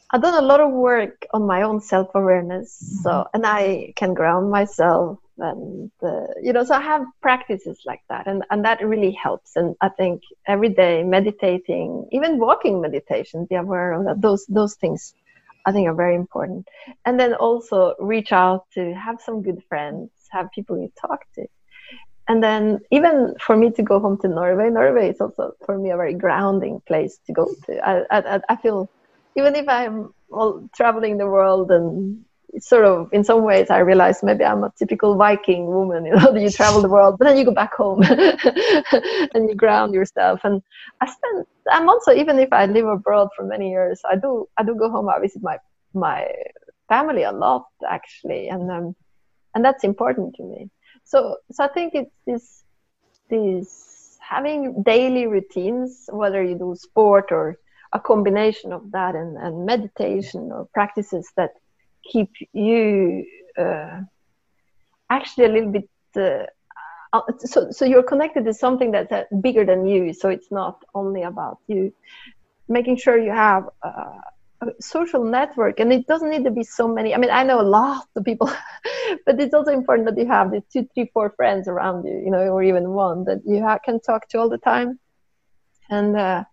[0.10, 4.14] I've done a lot of work on my own self awareness, so and I can
[4.14, 8.86] ground myself, and uh, you know, so I have practices like that, and and that
[8.86, 9.58] really helps.
[9.58, 14.22] And I think every day meditating, even walking meditation, be aware of that.
[14.22, 15.14] Those those things,
[15.66, 16.70] I think, are very important.
[17.06, 21.48] And then also reach out to have some good friends, have people you talk to.
[22.30, 25.92] And then even for me to go home to Norway, Norway is also for me
[25.92, 27.90] a very grounding place to go to.
[27.90, 28.90] I I, I feel
[29.38, 30.10] even if I'm
[30.76, 32.26] traveling the world and
[32.60, 36.36] sort of in some ways I realize maybe I'm a typical Viking woman, you know,
[36.36, 40.42] you travel the world, but then you go back home and you ground yourself.
[40.44, 40.62] And
[41.02, 44.64] I spend I'm also even if I live abroad for many years, I do I
[44.64, 45.58] do go home, I visit my
[45.94, 46.28] my
[46.90, 48.50] family a lot actually.
[48.50, 48.96] And um
[49.54, 50.70] and that's important to me.
[51.04, 52.64] So so I think it's this
[53.30, 57.58] this having daily routines, whether you do sport or
[57.94, 61.52] a combination of that and, and meditation or practices that
[62.12, 63.26] keep you
[63.58, 64.02] uh,
[65.10, 66.46] actually a little bit uh,
[67.40, 71.24] so so you're connected to something that's uh, bigger than you so it's not only
[71.24, 71.92] about you.
[72.70, 73.88] Making sure you have a,
[74.62, 77.62] a social network and it doesn't need to be so many i mean i know
[77.62, 78.48] a lot of people
[79.26, 82.32] but it's also important that you have the two three four friends around you you
[82.32, 85.00] know or even one that you ha- can talk to all the time.
[85.90, 86.44] And uh,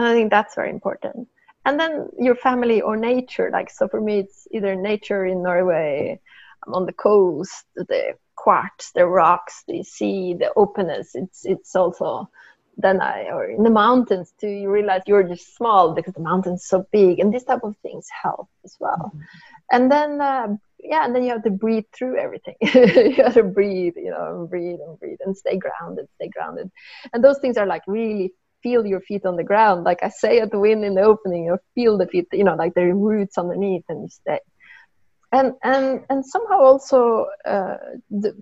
[0.00, 1.28] and I think that's very important.
[1.66, 6.18] And then your family or nature, like so for me, it's either nature in Norway,
[6.66, 11.10] I'm on the coast, the quartz, the rocks, the sea, the openness.
[11.14, 12.30] It's it's also
[12.78, 14.48] then I or in the mountains too.
[14.48, 18.06] You realize you're just small because the mountain's so big, and this type of things
[18.22, 19.12] help as well.
[19.14, 19.20] Mm-hmm.
[19.72, 20.46] And then uh,
[20.78, 22.56] yeah, and then you have to breathe through everything.
[22.62, 26.70] you have to breathe, you know, and breathe and breathe and stay grounded, stay grounded.
[27.12, 28.32] And those things are like really
[28.62, 29.84] feel your feet on the ground.
[29.84, 32.54] Like I say at the wind in the opening, you feel the feet, you know,
[32.56, 34.40] like the roots underneath and you stay.
[35.32, 37.76] and and and somehow also uh,
[38.20, 38.34] de-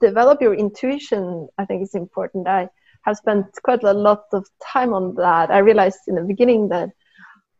[0.00, 1.48] develop your intuition.
[1.58, 2.48] I think is important.
[2.48, 2.68] I
[3.04, 5.50] have spent quite a lot of time on that.
[5.50, 6.90] I realized in the beginning that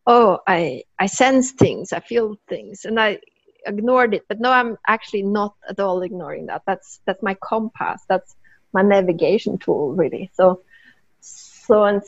[0.06, 3.18] oh, I I sense things, I feel things, and I
[3.66, 4.24] ignored it.
[4.28, 6.62] But no, I'm actually not at all ignoring that.
[6.66, 8.02] That's that's my compass.
[8.08, 8.34] That's
[8.72, 10.30] my navigation tool, really.
[10.34, 10.62] So
[11.66, 12.02] so and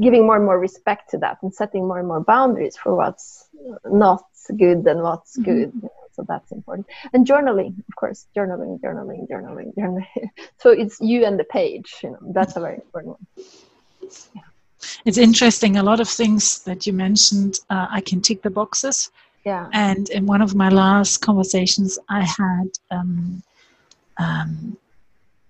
[0.00, 3.48] giving more and more respect to that and setting more and more boundaries for what's
[3.84, 4.24] not
[4.56, 5.44] good and what's mm-hmm.
[5.44, 5.90] good.
[6.12, 6.88] So that's important.
[7.12, 10.30] And journaling of course journaling journaling journaling journaling.
[10.58, 13.46] So it's you and the page you know that's a very important one.
[14.34, 14.42] Yeah.
[15.04, 15.76] it's interesting.
[15.76, 19.10] A lot of things that you mentioned uh, i can tick the boxes.
[19.44, 19.68] Yeah.
[19.72, 23.42] And in one of my last conversations i had um,
[24.18, 24.76] um,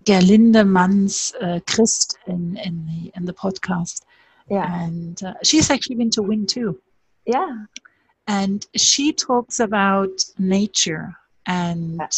[0.08, 4.02] Gerlinde Manns uh, Christ in, in the in the podcast.
[4.48, 4.66] Yeah.
[4.84, 6.80] And uh, she's actually been to Win too.
[7.26, 7.66] Yeah.
[8.26, 12.08] And she talks about nature and yeah.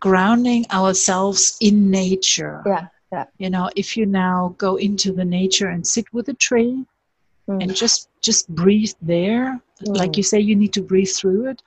[0.00, 2.62] grounding ourselves in nature.
[2.66, 2.86] Yeah.
[3.12, 3.26] Yeah.
[3.38, 6.84] You know, if you now go into the nature and sit with a tree
[7.48, 7.62] mm.
[7.62, 9.96] and just just breathe there, mm.
[9.96, 11.62] like you say, you need to breathe through it,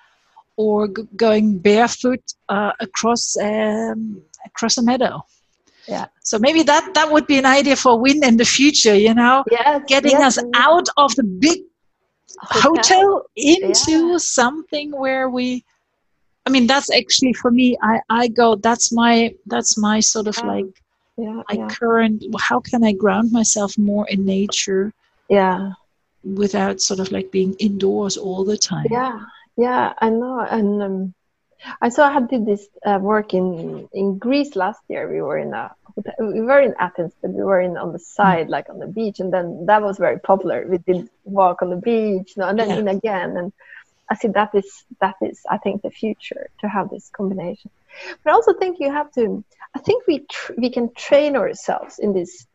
[0.58, 5.26] or g- going barefoot uh, across um, across a meadow.
[5.88, 6.06] Yeah.
[6.22, 8.96] So maybe that that would be an idea for Win in the future.
[8.96, 11.62] You know, yes, getting yes, us out of the big
[12.42, 14.18] hotel, hotel into yeah.
[14.18, 15.64] something where we.
[16.48, 17.78] I mean, that's actually for me.
[17.82, 18.56] I I go.
[18.56, 20.66] That's my that's my sort of like
[21.18, 21.68] yeah, my yeah.
[21.70, 22.24] current.
[22.40, 24.94] How can I ground myself more in nature?
[25.30, 25.74] Yeah.
[26.24, 28.88] Without sort of like being indoors all the time.
[28.90, 29.20] Yeah,
[29.58, 31.14] yeah, I know, and um,
[31.82, 35.12] I saw I had did this uh, work in in Greece last year.
[35.12, 35.72] We were in a
[36.20, 39.20] we were in Athens, but we were in on the side, like on the beach,
[39.20, 40.66] and then that was very popular.
[40.68, 42.78] We did walk on the beach, you know, and then yeah.
[42.78, 43.54] in again, and
[44.10, 47.72] I see that is that is I think the future to have this combination.
[48.24, 49.44] But I also think you have to.
[49.76, 52.46] I think we tr- we can train ourselves in this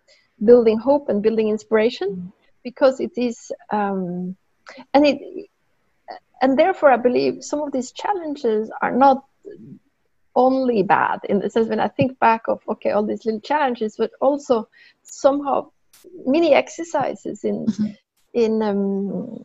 [0.42, 2.32] building hope and building inspiration
[2.62, 4.36] because it is um,
[4.94, 5.48] and it
[6.40, 9.24] and therefore, I believe some of these challenges are not
[10.36, 13.96] only bad in the sense when I think back of okay, all these little challenges,
[13.96, 14.68] but also
[15.02, 15.70] somehow
[16.24, 17.86] mini exercises in mm-hmm.
[18.34, 19.44] in um,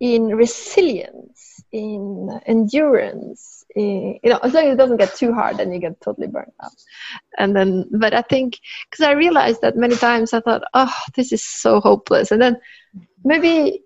[0.00, 3.64] in resilience, in endurance.
[3.74, 6.26] In, you know, as long as it doesn't get too hard, then you get totally
[6.26, 6.72] burnt out.
[7.38, 8.58] And then, but I think
[8.90, 12.60] because I realized that many times I thought, oh, this is so hopeless, and then
[13.24, 13.84] maybe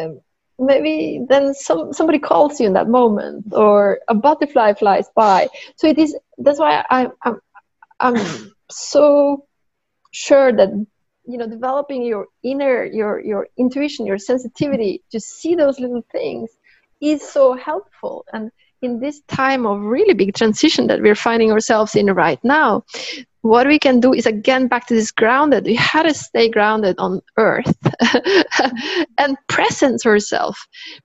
[0.00, 0.20] um,
[0.58, 5.48] maybe then some somebody calls you in that moment or a butterfly flies by.
[5.76, 7.40] So it is that's why I, i'm
[8.00, 9.46] i'm so
[10.12, 10.70] sure that
[11.24, 16.50] you know developing your inner your your intuition your sensitivity to see those little things
[17.00, 18.24] is so helpful.
[18.32, 18.50] And
[18.82, 22.84] in this time of really big transition that we're finding ourselves in right now
[23.46, 25.64] what we can do is again back to this grounded.
[25.64, 27.76] We had to stay grounded on earth
[29.18, 30.58] and presence ourselves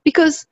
[0.04, 0.46] because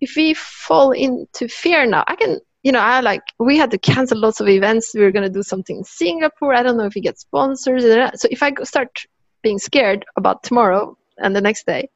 [0.00, 3.78] if we fall into fear now i can you know i like we had to
[3.78, 4.92] cancel lots of events.
[4.94, 6.54] We were going to do something in singapore.
[6.54, 7.82] I don't know if we get sponsors
[8.20, 8.90] so if i start
[9.42, 11.88] being scared about tomorrow and the next day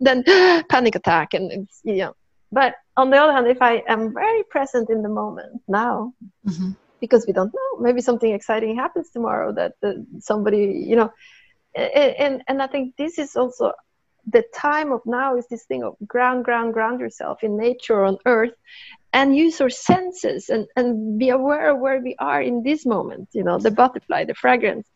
[0.00, 0.24] then
[0.70, 2.14] panic attack and you know.
[2.52, 6.12] But on the other hand if i am very present in the moment now
[6.46, 7.80] mm-hmm because we don't know.
[7.80, 9.72] Maybe something exciting happens tomorrow that,
[10.20, 11.12] somebody you know
[11.74, 13.72] and, and and i think this is also
[14.32, 18.18] the time of now is this thing of ground ground ground yourself in nature on
[18.26, 18.54] earth
[19.12, 23.28] and use your senses and, and be aware of where we are in this moment
[23.32, 24.88] you know the butterfly the fragrance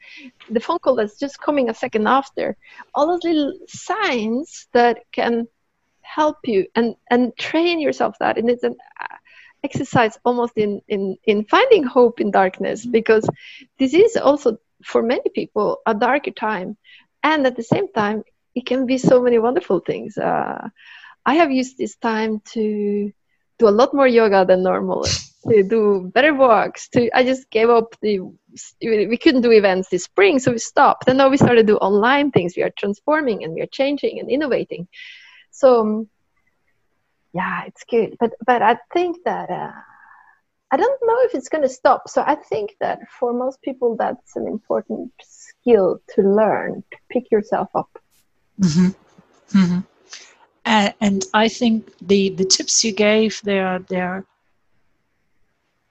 [0.51, 2.57] the phone call that's just coming a second after.
[2.95, 5.47] All those little signs that can
[6.03, 8.39] help you and and train yourself that.
[8.39, 8.77] And it's an
[9.63, 13.29] exercise almost in, in, in finding hope in darkness because
[13.79, 16.77] this is also for many people a darker time.
[17.23, 20.17] And at the same time it can be so many wonderful things.
[20.17, 20.69] Uh,
[21.27, 23.13] i have used this time to
[23.59, 25.05] do a lot more yoga than normal
[25.49, 28.21] to do better walks to i just gave up the
[28.83, 31.09] we couldn't do events this spring so we stopped.
[31.09, 32.55] And now we started to do online things.
[32.57, 34.89] We are transforming and we are changing and innovating.
[35.51, 36.09] So um,
[37.33, 38.17] yeah, it's good.
[38.19, 39.73] But but I think that uh,
[40.71, 42.09] I don't know if it's going to stop.
[42.09, 47.31] So I think that for most people, that's an important skill to learn to pick
[47.31, 47.91] yourself up.
[48.61, 49.59] Mm-hmm.
[49.59, 49.81] Mm-hmm.
[51.01, 54.25] And, I think the the tips you gave they are they are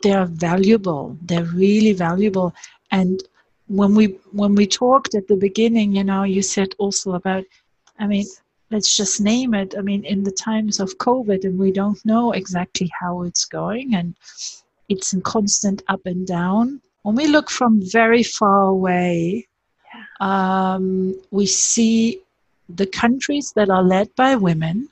[0.03, 1.17] they are valuable.
[1.21, 2.53] They're really valuable.
[2.91, 3.21] And
[3.67, 7.43] when we when we talked at the beginning, you know, you said also about,
[7.99, 8.25] I mean,
[8.71, 9.75] let's just name it.
[9.77, 13.95] I mean, in the times of COVID, and we don't know exactly how it's going,
[13.95, 14.15] and
[14.89, 16.81] it's in constant up and down.
[17.03, 19.47] When we look from very far away,
[20.19, 22.21] um, we see
[22.67, 24.89] the countries that are led by women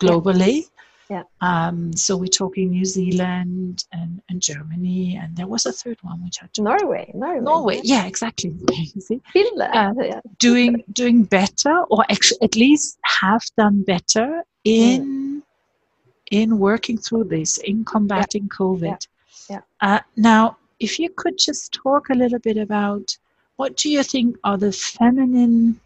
[0.00, 0.69] globally.
[1.10, 1.24] Yeah.
[1.40, 6.22] Um, so we're talking New Zealand and, and Germany, and there was a third one
[6.22, 7.10] which I Norway.
[7.14, 7.40] Norway.
[7.40, 7.80] Norway.
[7.82, 8.54] Yeah, exactly.
[9.32, 9.74] Finland.
[9.74, 10.20] Uh, yeah.
[10.38, 15.42] Doing doing better, or actually at least have done better in
[16.30, 18.56] in working through this, in combating yeah.
[18.56, 19.06] COVID.
[19.50, 19.60] Yeah.
[19.80, 23.18] Uh, now, if you could just talk a little bit about
[23.56, 25.80] what do you think are the feminine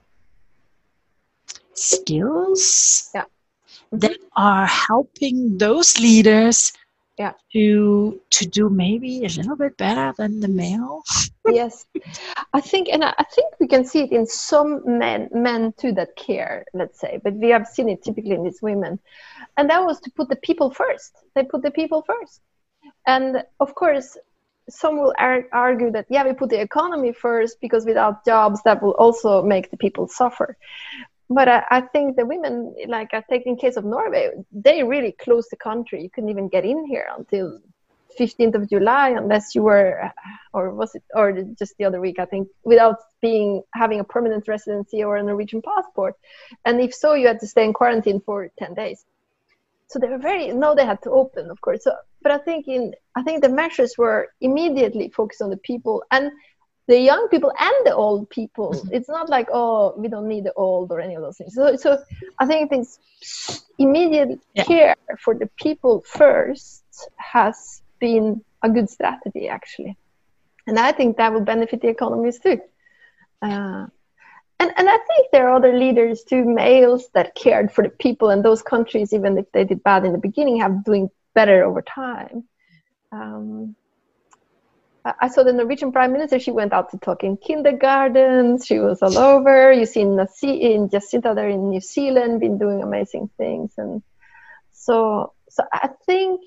[1.73, 3.25] skills yeah
[4.01, 6.73] that are helping those leaders
[7.19, 7.33] yeah.
[7.53, 11.03] to to do maybe a little bit better than the male.
[11.47, 11.85] Yes.
[12.55, 16.17] I think and i think we can see it in some men men too that
[16.17, 18.99] care let's say but we have seen it typically in these women.
[19.59, 21.13] And that was to put the people first.
[21.35, 22.41] They put the people first.
[23.07, 24.17] And of course
[24.71, 28.83] some will ar- argue that yeah we put the economy first because without jobs that
[28.83, 30.57] will also make the people suffer
[31.31, 35.13] but I, I, think the women, like I take in case of Norway, they really
[35.13, 36.03] closed the country.
[36.03, 37.61] You couldn't even get in here until
[38.19, 40.11] 15th of July unless you were,
[40.53, 44.47] or was it, or just the other week, I think, without being having a permanent
[44.49, 46.15] residency or a Norwegian passport.
[46.65, 49.05] And if so, you had to stay in quarantine for 10 days.
[49.89, 51.85] So they were very, no, they had to open, of course.
[51.85, 56.03] So, but I think in, I think the measures were immediately focused on the people
[56.11, 56.31] and
[56.87, 58.73] the young people and the old people.
[58.73, 58.95] Mm-hmm.
[58.95, 61.55] It's not like oh we don't need the old or any of those things.
[61.55, 61.99] So so
[62.39, 62.99] I think this
[63.79, 64.65] immediate yeah.
[64.65, 66.85] care for the people first
[67.17, 69.97] has been a good strategy actually,
[70.67, 72.61] and I think that will benefit the economies too.
[73.43, 73.87] Uh,
[74.61, 78.31] and and I think there are other leaders too, males that cared for the people,
[78.31, 81.83] and those countries, even if they did bad in the beginning, have doing better over
[81.83, 82.45] time.
[83.11, 83.77] Um,
[85.05, 86.39] I saw the Norwegian Prime Minister.
[86.39, 88.65] She went out to talk in kindergartens.
[88.65, 89.71] She was all over.
[89.73, 94.03] You see in, in Jacinda there in New Zealand, been doing amazing things, and
[94.73, 96.41] so so I think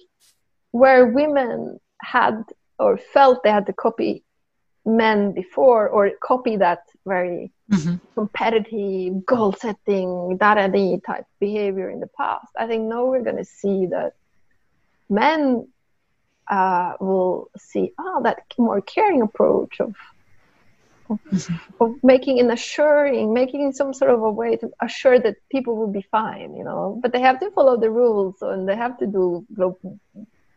[0.72, 2.44] where women had
[2.80, 4.24] or felt they had to copy
[4.86, 7.96] men before or copy that very mm-hmm.
[8.16, 10.56] competitive goal setting da
[11.06, 12.48] type behavior in the past.
[12.58, 14.14] I think now we're going to see that
[15.10, 15.68] men
[16.50, 19.96] uh, will see oh that more caring approach of
[21.10, 21.56] of, mm-hmm.
[21.84, 25.92] of, making an assuring making some sort of a way to assure that people will
[25.92, 29.08] be fine you know but they have to follow the rules and they have to
[29.08, 30.00] do global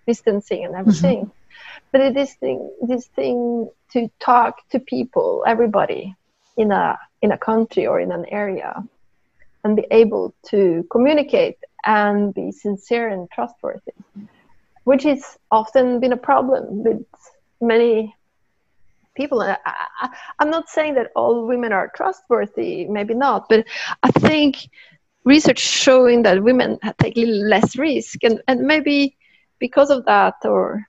[0.06, 1.66] distancing and everything mm-hmm.
[1.92, 6.14] but it is thing this thing to talk to people everybody
[6.56, 8.82] in a in a country or in an area
[9.62, 13.92] and be able to communicate and be sincere and trustworthy
[14.90, 17.06] which has often been a problem with
[17.60, 18.12] many
[19.14, 19.40] people.
[19.40, 19.56] I,
[20.40, 23.66] am not saying that all women are trustworthy, maybe not, but
[24.02, 24.68] I think
[25.22, 29.16] research showing that women take a little less risk, and, and maybe
[29.60, 30.88] because of that, or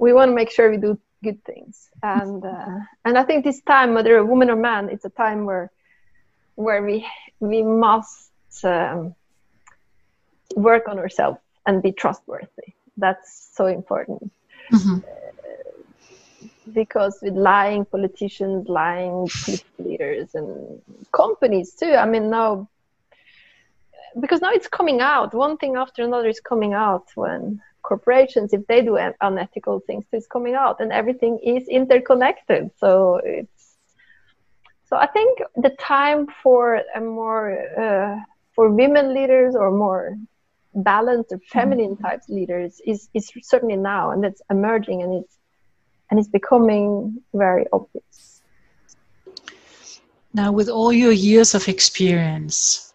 [0.00, 1.90] we want to make sure we do good things.
[2.02, 5.44] And uh, and I think this time, whether a woman or man, it's a time
[5.44, 5.70] where
[6.56, 7.06] where we
[7.38, 8.32] we must.
[8.64, 9.14] Um,
[10.56, 12.74] work on ourselves and be trustworthy.
[12.96, 14.32] That's so important.
[14.72, 14.98] Mm-hmm.
[14.98, 15.30] Uh,
[16.72, 19.28] because with lying politicians, lying
[19.78, 20.80] leaders, and
[21.12, 21.92] companies too.
[21.92, 22.68] I mean, now
[24.18, 25.34] because now it's coming out.
[25.34, 30.26] One thing after another is coming out when corporations, if they do unethical things, it's
[30.26, 32.70] coming out, and everything is interconnected.
[32.78, 33.76] So it's
[34.88, 37.44] so I think the time for a more
[37.78, 38.16] uh,
[38.54, 40.16] for women leaders or more
[40.74, 42.04] balanced or feminine mm-hmm.
[42.04, 45.38] types leaders is is certainly now and it's emerging and it's
[46.10, 48.42] and it's becoming very obvious
[50.32, 52.94] now with all your years of experience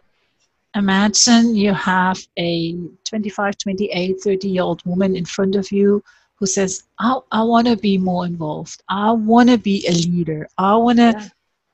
[0.75, 6.01] imagine you have a 25 28 30 year old woman in front of you
[6.35, 10.47] who says i, I want to be more involved i want to be a leader
[10.57, 11.27] i want to yeah.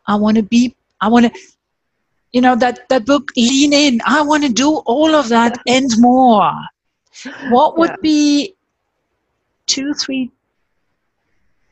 [0.07, 1.41] i want to be i want to
[2.31, 5.91] you know that that book lean in i want to do all of that and
[5.99, 6.51] more.
[7.49, 8.01] What would yeah.
[8.01, 8.55] be
[9.67, 10.31] two three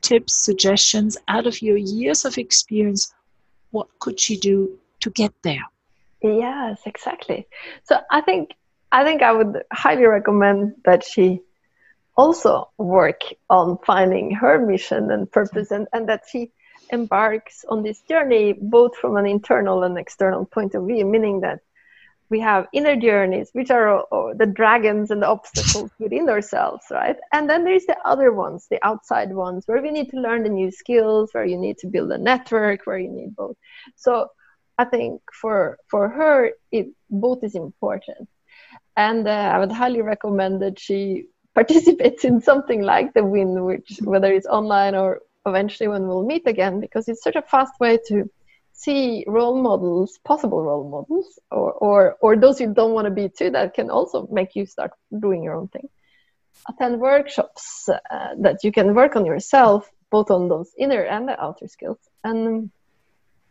[0.01, 3.13] tips suggestions out of your years of experience?
[3.71, 5.65] What could she do to get there?
[6.21, 7.47] Yes exactly.
[7.83, 8.51] So i think
[8.91, 11.41] i think i would highly recommend that she
[12.17, 16.51] also work on finding her mission and purpose and, and that she
[16.91, 21.59] embarks on this journey both from an internal and external point of view, meaning that
[22.29, 27.17] we have inner journeys, which are uh, the dragons and the obstacles within ourselves, right?
[27.33, 30.49] And then there's the other ones, the outside ones, where we need to learn the
[30.49, 33.57] new skills, where you need to build a network, where you need both.
[33.95, 34.29] So
[34.77, 38.29] I think for for her, it both is important,
[38.95, 41.25] and uh, I would highly recommend that she
[41.55, 45.19] participates in something like the win, which whether it's online or
[45.49, 48.29] eventually when we'll meet again, because it's such a fast way to
[48.71, 53.27] see role models, possible role models, or, or, or those you don't want to be
[53.27, 55.89] too, that can also make you start doing your own thing.
[56.67, 61.41] Attend workshops uh, that you can work on yourself, both on those inner and the
[61.41, 62.71] outer skills, and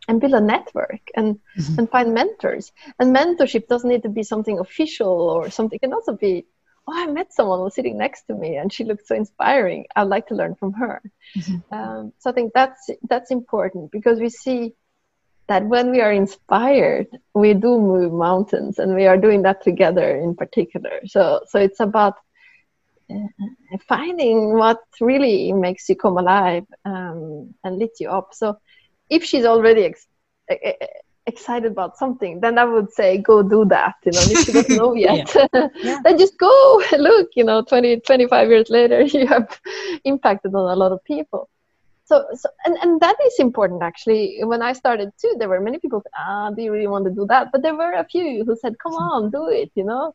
[0.09, 1.79] and build a network and mm-hmm.
[1.79, 2.73] and find mentors.
[2.99, 5.77] And mentorship doesn't need to be something official or something.
[5.77, 6.47] It can also be
[6.89, 9.87] oh, I met someone who was sitting next to me and she looked so inspiring.
[9.95, 11.03] I'd like to learn from her.
[11.37, 11.75] Mm-hmm.
[11.75, 14.75] Um, so I think that's that's important because we see
[15.49, 20.17] that when we are inspired, we do move mountains, and we are doing that together
[20.17, 21.01] in particular.
[21.07, 22.17] So, so it's about
[23.11, 23.17] uh,
[23.89, 28.35] finding what really makes you come alive um, and lit you up.
[28.35, 28.59] So,
[29.09, 30.07] if she's already ex-
[31.29, 33.95] excited about something, then I would say go do that.
[34.05, 35.69] You know, if you don't know yet, yeah.
[35.77, 36.01] yeah.
[36.03, 37.29] then just go look.
[37.37, 39.61] You know, 20, 25 years later, you have
[40.05, 41.49] impacted on a lot of people
[42.09, 45.79] so, so and, and that is important actually when i started too there were many
[45.79, 48.57] people ah do you really want to do that but there were a few who
[48.57, 50.15] said come on do it you know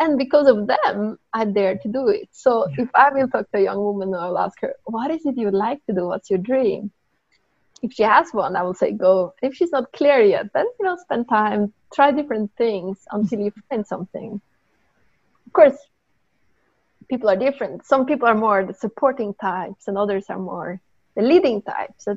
[0.00, 2.84] and because of them i dared to do it so yeah.
[2.84, 5.46] if i will talk to a young woman i'll ask her what is it you
[5.46, 6.90] would like to do what's your dream
[7.82, 10.84] if she has one i will say go if she's not clear yet then you
[10.84, 14.40] know spend time try different things until you find something
[15.46, 15.76] of course
[17.08, 20.80] people are different some people are more the supporting types and others are more
[21.16, 22.08] the leading types.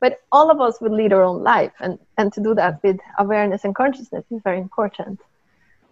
[0.00, 2.98] But all of us would lead our own life, and, and to do that with
[3.18, 5.20] awareness and consciousness is very important.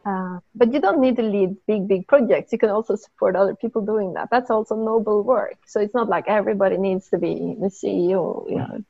[0.04, 2.52] Uh, but you don't need to lead big, big projects.
[2.52, 4.28] You can also support other people doing that.
[4.30, 5.58] That's also noble work.
[5.66, 8.50] So it's not like everybody needs to be the CEO.
[8.50, 8.84] You know,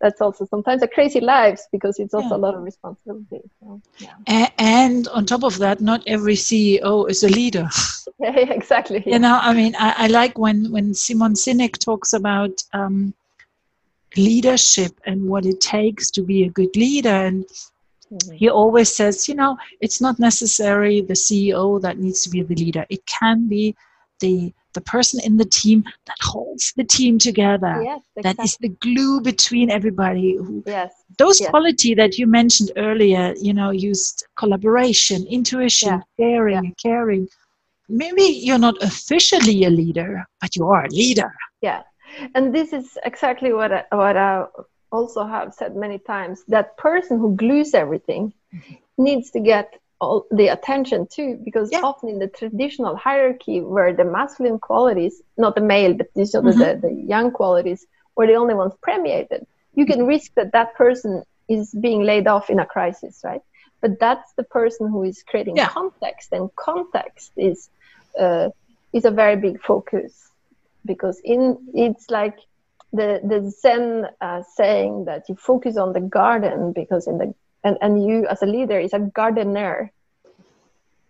[0.00, 2.36] that's also sometimes a crazy lives because it's also yeah.
[2.36, 3.42] a lot of responsibility.
[3.60, 4.48] So, yeah.
[4.58, 7.68] and, on top of that, not every CEO is a leader.
[8.18, 9.02] yeah, exactly.
[9.06, 13.14] You know, I mean, I, I, like when when Simon Sinek talks about um,
[14.16, 17.46] leadership and what it takes to be a good leader, and
[18.12, 18.32] mm-hmm.
[18.32, 22.54] he always says, you know, it's not necessary the CEO that needs to be the
[22.54, 22.84] leader.
[22.90, 23.74] It can be
[24.20, 28.22] the the person in the team that holds the team together yes, exactly.
[28.22, 31.50] that is the glue between everybody yes those yes.
[31.50, 36.00] quality that you mentioned earlier you know used collaboration intuition yeah.
[36.18, 36.70] caring yeah.
[36.82, 37.28] caring
[37.88, 41.82] maybe you're not officially a leader but you are a leader yeah
[42.34, 44.44] and this is exactly what I, what I
[44.92, 48.74] also have said many times that person who glues everything mm-hmm.
[48.98, 51.80] needs to get all the attention too because yeah.
[51.80, 56.42] often in the traditional hierarchy where the masculine qualities not the male but these are
[56.42, 56.58] mm-hmm.
[56.58, 57.86] the, the young qualities
[58.16, 62.48] were the only ones premiated you can risk that that person is being laid off
[62.48, 63.42] in a crisis right
[63.80, 65.68] but that's the person who is creating yeah.
[65.68, 67.68] context and context is
[68.18, 68.48] uh,
[68.92, 70.30] is a very big focus
[70.84, 72.38] because in it's like
[72.92, 77.34] the the zen uh, saying that you focus on the garden because in the
[77.64, 79.92] and, and you as a leader is a gardener.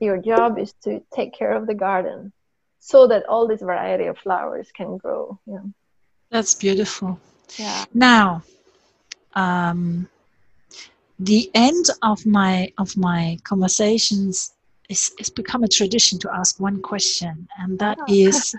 [0.00, 2.32] Your job is to take care of the garden
[2.78, 5.60] so that all this variety of flowers can grow yeah.
[6.30, 7.20] That's beautiful.
[7.58, 7.84] Yeah.
[7.92, 8.42] Now
[9.34, 10.08] um,
[11.18, 14.54] the end of my of my conversations
[14.88, 18.04] is, is become a tradition to ask one question and that oh.
[18.08, 18.54] is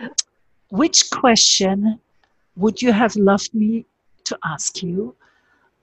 [0.70, 2.00] which question
[2.56, 3.84] would you have loved me
[4.24, 5.14] to ask you?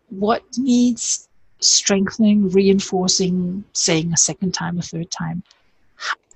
[0.10, 1.30] What needs
[1.60, 5.44] strengthening, reinforcing, saying a second time, a third time.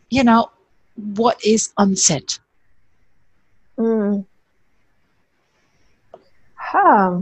[0.09, 0.51] You know,
[0.95, 2.33] what is unsaid?
[3.77, 4.25] Mm.
[6.55, 7.21] Huh.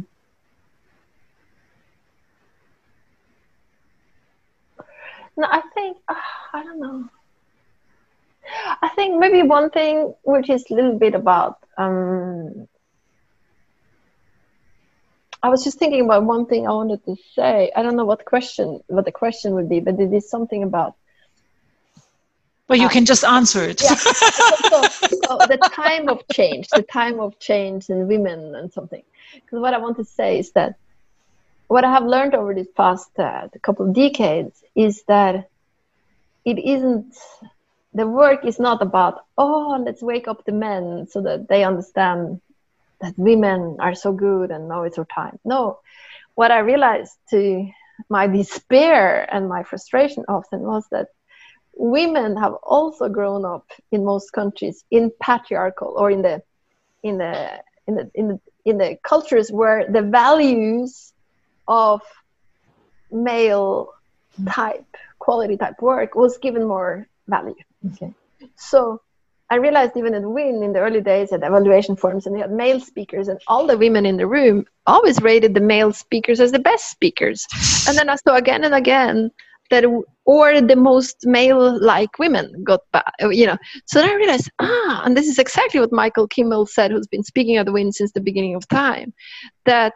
[5.39, 6.15] No, I think, uh,
[6.53, 7.09] I don't know.
[8.81, 12.67] I think maybe one thing which is a little bit about um,
[15.43, 17.71] I was just thinking about one thing I wanted to say.
[17.75, 20.95] I don't know what question what the question would be, but it is something about.
[22.67, 23.81] Well, you uh, can just answer it.
[23.81, 23.95] Yeah.
[23.95, 29.03] so, so, the time of change, the time of change in women and something.
[29.33, 30.75] Because what I want to say is that
[31.67, 35.49] what I have learned over this past uh, couple of decades is that
[36.45, 37.15] it isn't
[37.93, 42.39] the work is not about oh let's wake up the men so that they understand
[43.01, 45.39] that women are so good and now it's our time.
[45.45, 45.79] No,
[46.35, 47.69] what I realized to
[48.09, 51.07] my despair and my frustration often was that
[51.75, 56.41] women have also grown up in most countries in patriarchal or in the
[57.03, 61.13] in the in the in the, in the cultures where the values
[61.67, 62.01] of
[63.11, 63.93] male
[64.47, 64.85] type
[65.19, 67.55] quality type work was given more value
[67.93, 68.13] okay
[68.55, 69.01] so
[69.49, 72.51] I realized even at WIN in the early days at evaluation forums, and they had
[72.51, 76.51] male speakers, and all the women in the room always rated the male speakers as
[76.51, 77.47] the best speakers.
[77.87, 79.31] And then I saw again and again
[79.69, 79.85] that,
[80.25, 82.81] or the most male-like women got,
[83.21, 83.57] you know.
[83.85, 87.23] So then I realized, ah, and this is exactly what Michael Kimmel said, who's been
[87.23, 89.13] speaking at the WIN since the beginning of time,
[89.65, 89.93] that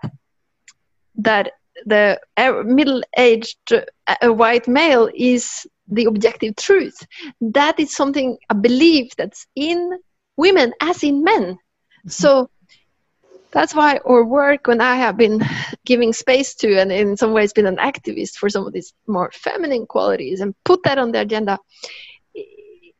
[1.16, 1.52] that
[1.86, 2.20] the
[2.66, 7.06] middle-aged uh, white male is the objective truth.
[7.42, 10.00] That is something, a belief that's in
[10.38, 11.44] women as in men.
[11.44, 12.10] Mm-hmm.
[12.10, 12.50] So
[13.52, 15.44] that's why our work, when I have been
[15.86, 19.30] giving space to and in some ways been an activist for some of these more
[19.34, 21.60] feminine qualities and put that on the agenda,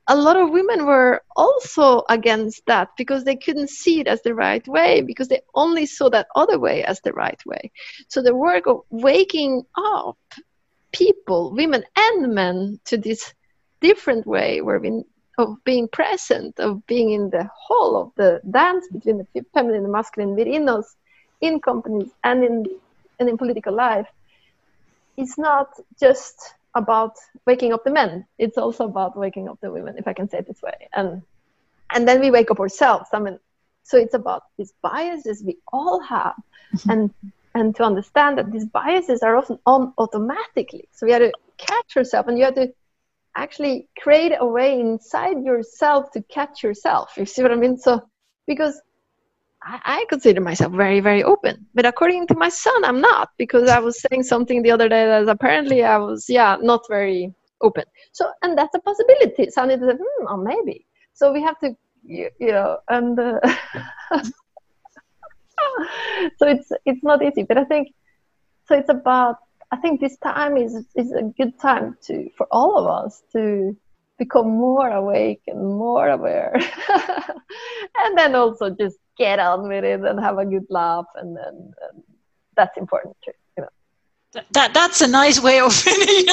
[0.08, 4.36] a lot of women were also against that because they couldn't see it as the
[4.36, 7.72] right way because they only saw that other way as the right way.
[8.10, 10.18] So the work of waking up
[10.92, 13.34] people, women and men, to this
[13.80, 15.04] different way where we,
[15.38, 19.86] of being present, of being in the whole of the dance between the feminine and
[19.86, 20.96] the masculine within us,
[21.42, 22.66] in companies and in
[23.20, 24.08] and in political life,
[25.18, 25.70] it's not
[26.00, 27.16] just about
[27.46, 28.26] waking up the men.
[28.38, 30.88] It's also about waking up the women, if I can say it this way.
[30.94, 31.22] And
[31.94, 33.10] and then we wake up ourselves.
[33.14, 33.40] I mean,
[33.84, 36.36] so it's about these biases we all have,
[36.74, 36.90] mm-hmm.
[36.90, 37.14] and
[37.56, 40.88] and to understand that these biases are often on automatically.
[40.92, 42.74] So we have to catch yourself and you have to
[43.36, 47.14] actually create a way inside yourself to catch yourself.
[47.18, 47.78] You see what I mean?
[47.78, 48.02] So
[48.48, 48.82] because
[49.64, 51.66] I, I consider myself very, very open.
[51.74, 55.06] But according to my son, I'm not because I was saying something the other day
[55.06, 57.84] that apparently I was, yeah, not very open.
[58.12, 59.50] So, and that's a possibility.
[59.52, 60.86] So I need to hmm, or maybe.
[61.14, 63.40] So we have to, you, you know, and uh,
[66.38, 67.94] so it's it's not easy but i think
[68.68, 69.38] so it's about
[69.72, 73.76] i think this time is is a good time to for all of us to
[74.22, 76.54] become more awake and more aware.
[78.04, 81.56] And then also just get on with it and have a good laugh and then
[82.56, 83.74] that's important too you know.
[84.52, 86.28] That that's a nice way of finishing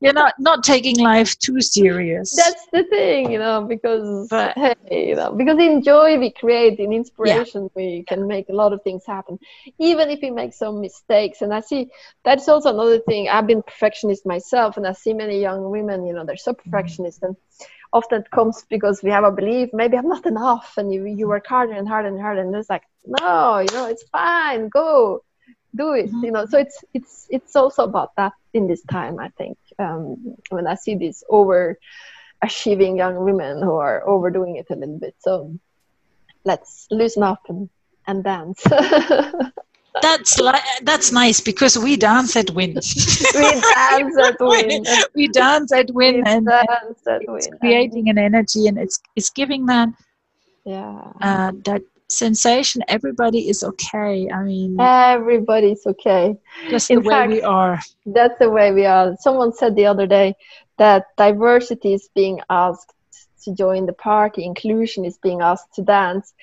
[0.00, 4.74] you're not not taking life too serious that's the thing you know because but, hey
[4.90, 7.68] you know because in joy we create in inspiration yeah.
[7.74, 9.38] we can make a lot of things happen
[9.78, 11.88] even if we make some mistakes and i see
[12.24, 16.12] that's also another thing i've been perfectionist myself and i see many young women you
[16.12, 16.70] know they're so mm-hmm.
[16.70, 17.36] perfectionist and
[17.92, 21.26] often it comes because we have a belief maybe i'm not enough and you, you
[21.26, 25.22] work harder and harder and harder and it's like no you know it's fine go
[25.76, 26.24] do it mm-hmm.
[26.24, 30.36] you know so it's it's it's also about that in this time i think um,
[30.50, 31.78] when i see these over
[32.42, 35.54] achieving young women who are overdoing it a little bit so
[36.44, 37.68] let's loosen up and,
[38.06, 38.62] and dance
[40.02, 42.74] that's like that's nice because we dance at WIN.
[43.34, 44.84] we dance at WIN.
[45.14, 47.58] we dance at WIN, and, dance at it's win.
[47.60, 49.88] creating an energy, and it's it's giving that
[50.64, 54.28] yeah uh, that sensation everybody is okay.
[54.30, 56.36] I mean everybody's okay.
[56.68, 57.78] just In the fact, way we are.
[58.06, 59.14] that's the way we are.
[59.18, 60.34] Someone said the other day
[60.78, 62.92] that diversity is being asked
[63.44, 66.34] to join the party inclusion is being asked to dance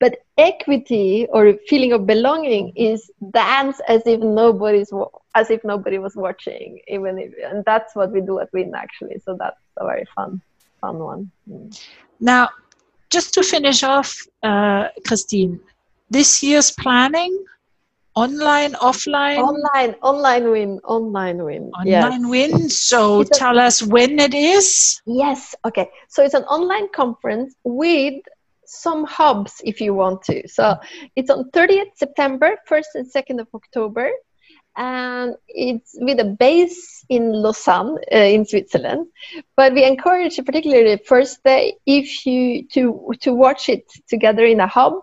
[0.00, 4.92] but equity or feeling of belonging is dance as if nobody's
[5.34, 9.18] as if nobody was watching even if and that's what we do at win actually.
[9.24, 10.40] So that's a very fun
[10.80, 11.30] fun one.
[11.50, 11.74] Mm.
[12.20, 12.48] now
[13.10, 15.60] just to finish off, uh, Christine,
[16.10, 17.44] this year's planning,
[18.14, 19.38] online, offline?
[19.38, 21.70] Online, online win, online win.
[21.78, 22.30] Online yes.
[22.30, 22.68] win.
[22.68, 25.00] So it's tell a, us when it is.
[25.06, 25.54] Yes.
[25.64, 25.88] Okay.
[26.08, 28.14] So it's an online conference with
[28.64, 30.46] some hubs if you want to.
[30.48, 30.76] So
[31.14, 34.10] it's on 30th September, 1st and 2nd of October
[34.76, 39.06] and it's with a base in Lausanne uh, in Switzerland.
[39.56, 44.66] But we encourage, particularly first day, if you to to watch it together in a
[44.66, 44.94] hub.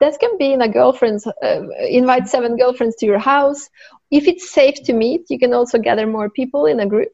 [0.00, 1.26] That can be in a girlfriend's.
[1.26, 3.68] Uh, invite seven girlfriends to your house.
[4.10, 7.12] If it's safe to meet, you can also gather more people in a group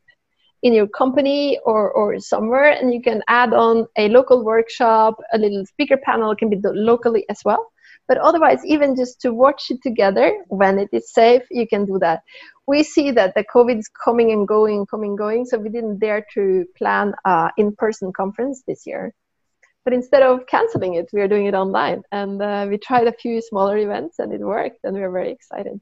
[0.63, 5.39] in your company or, or somewhere and you can add on a local workshop a
[5.39, 7.72] little speaker panel can be locally as well
[8.13, 11.99] but otherwise, even just to watch it together when it is safe, you can do
[11.99, 12.21] that.
[12.67, 15.47] We see that the COVID is coming and going, coming, going.
[15.47, 19.15] So we didn't dare to plan an in-person conference this year.
[19.85, 22.03] but instead of canceling it, we are doing it online.
[22.13, 25.31] And uh, we tried a few smaller events and it worked, and we are very
[25.31, 25.81] excited.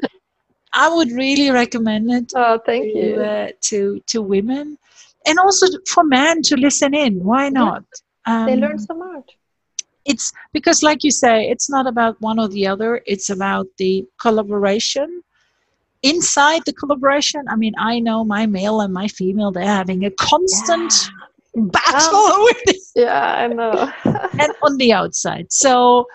[0.72, 3.20] i would really recommend it oh thank to, you.
[3.20, 4.78] uh, to to women
[5.26, 7.22] and also for men to listen in.
[7.22, 7.84] Why not?
[8.26, 9.36] Um, they learn so much.
[10.04, 13.02] it's because like you say it's not about one or the other.
[13.06, 15.22] It's about the collaboration.
[16.02, 20.10] Inside the collaboration, I mean, I know my male and my female, they're having a
[20.12, 20.92] constant
[21.54, 21.64] yeah.
[21.72, 22.48] battle.
[22.96, 23.92] Um, yeah, I know.
[24.04, 25.52] and on the outside.
[25.52, 26.06] So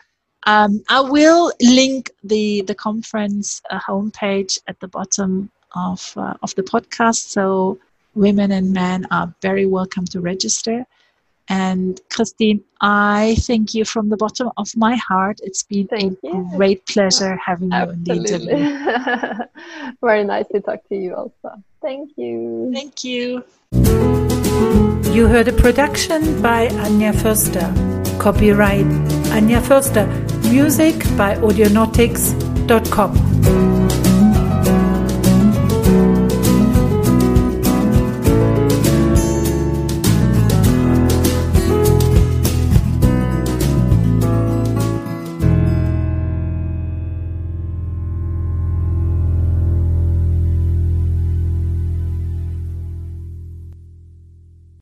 [0.46, 6.54] um, I will link the, the conference uh, homepage at the bottom of, uh, of
[6.56, 7.30] the podcast.
[7.30, 7.80] So
[8.14, 10.86] women and men are very welcome to register.
[11.48, 15.40] And Christine, I thank you from the bottom of my heart.
[15.44, 16.50] It's been thank a you.
[16.56, 18.14] great pleasure having Absolutely.
[18.14, 19.46] you in the interview.
[20.02, 21.62] Very nice to talk to you also.
[21.82, 22.72] Thank you.
[22.74, 23.44] Thank you.
[25.14, 27.72] You heard a production by Anja Förster.
[28.20, 28.88] Copyright
[29.32, 30.35] Anja Förster.
[30.50, 33.75] Music by Audionautix.com.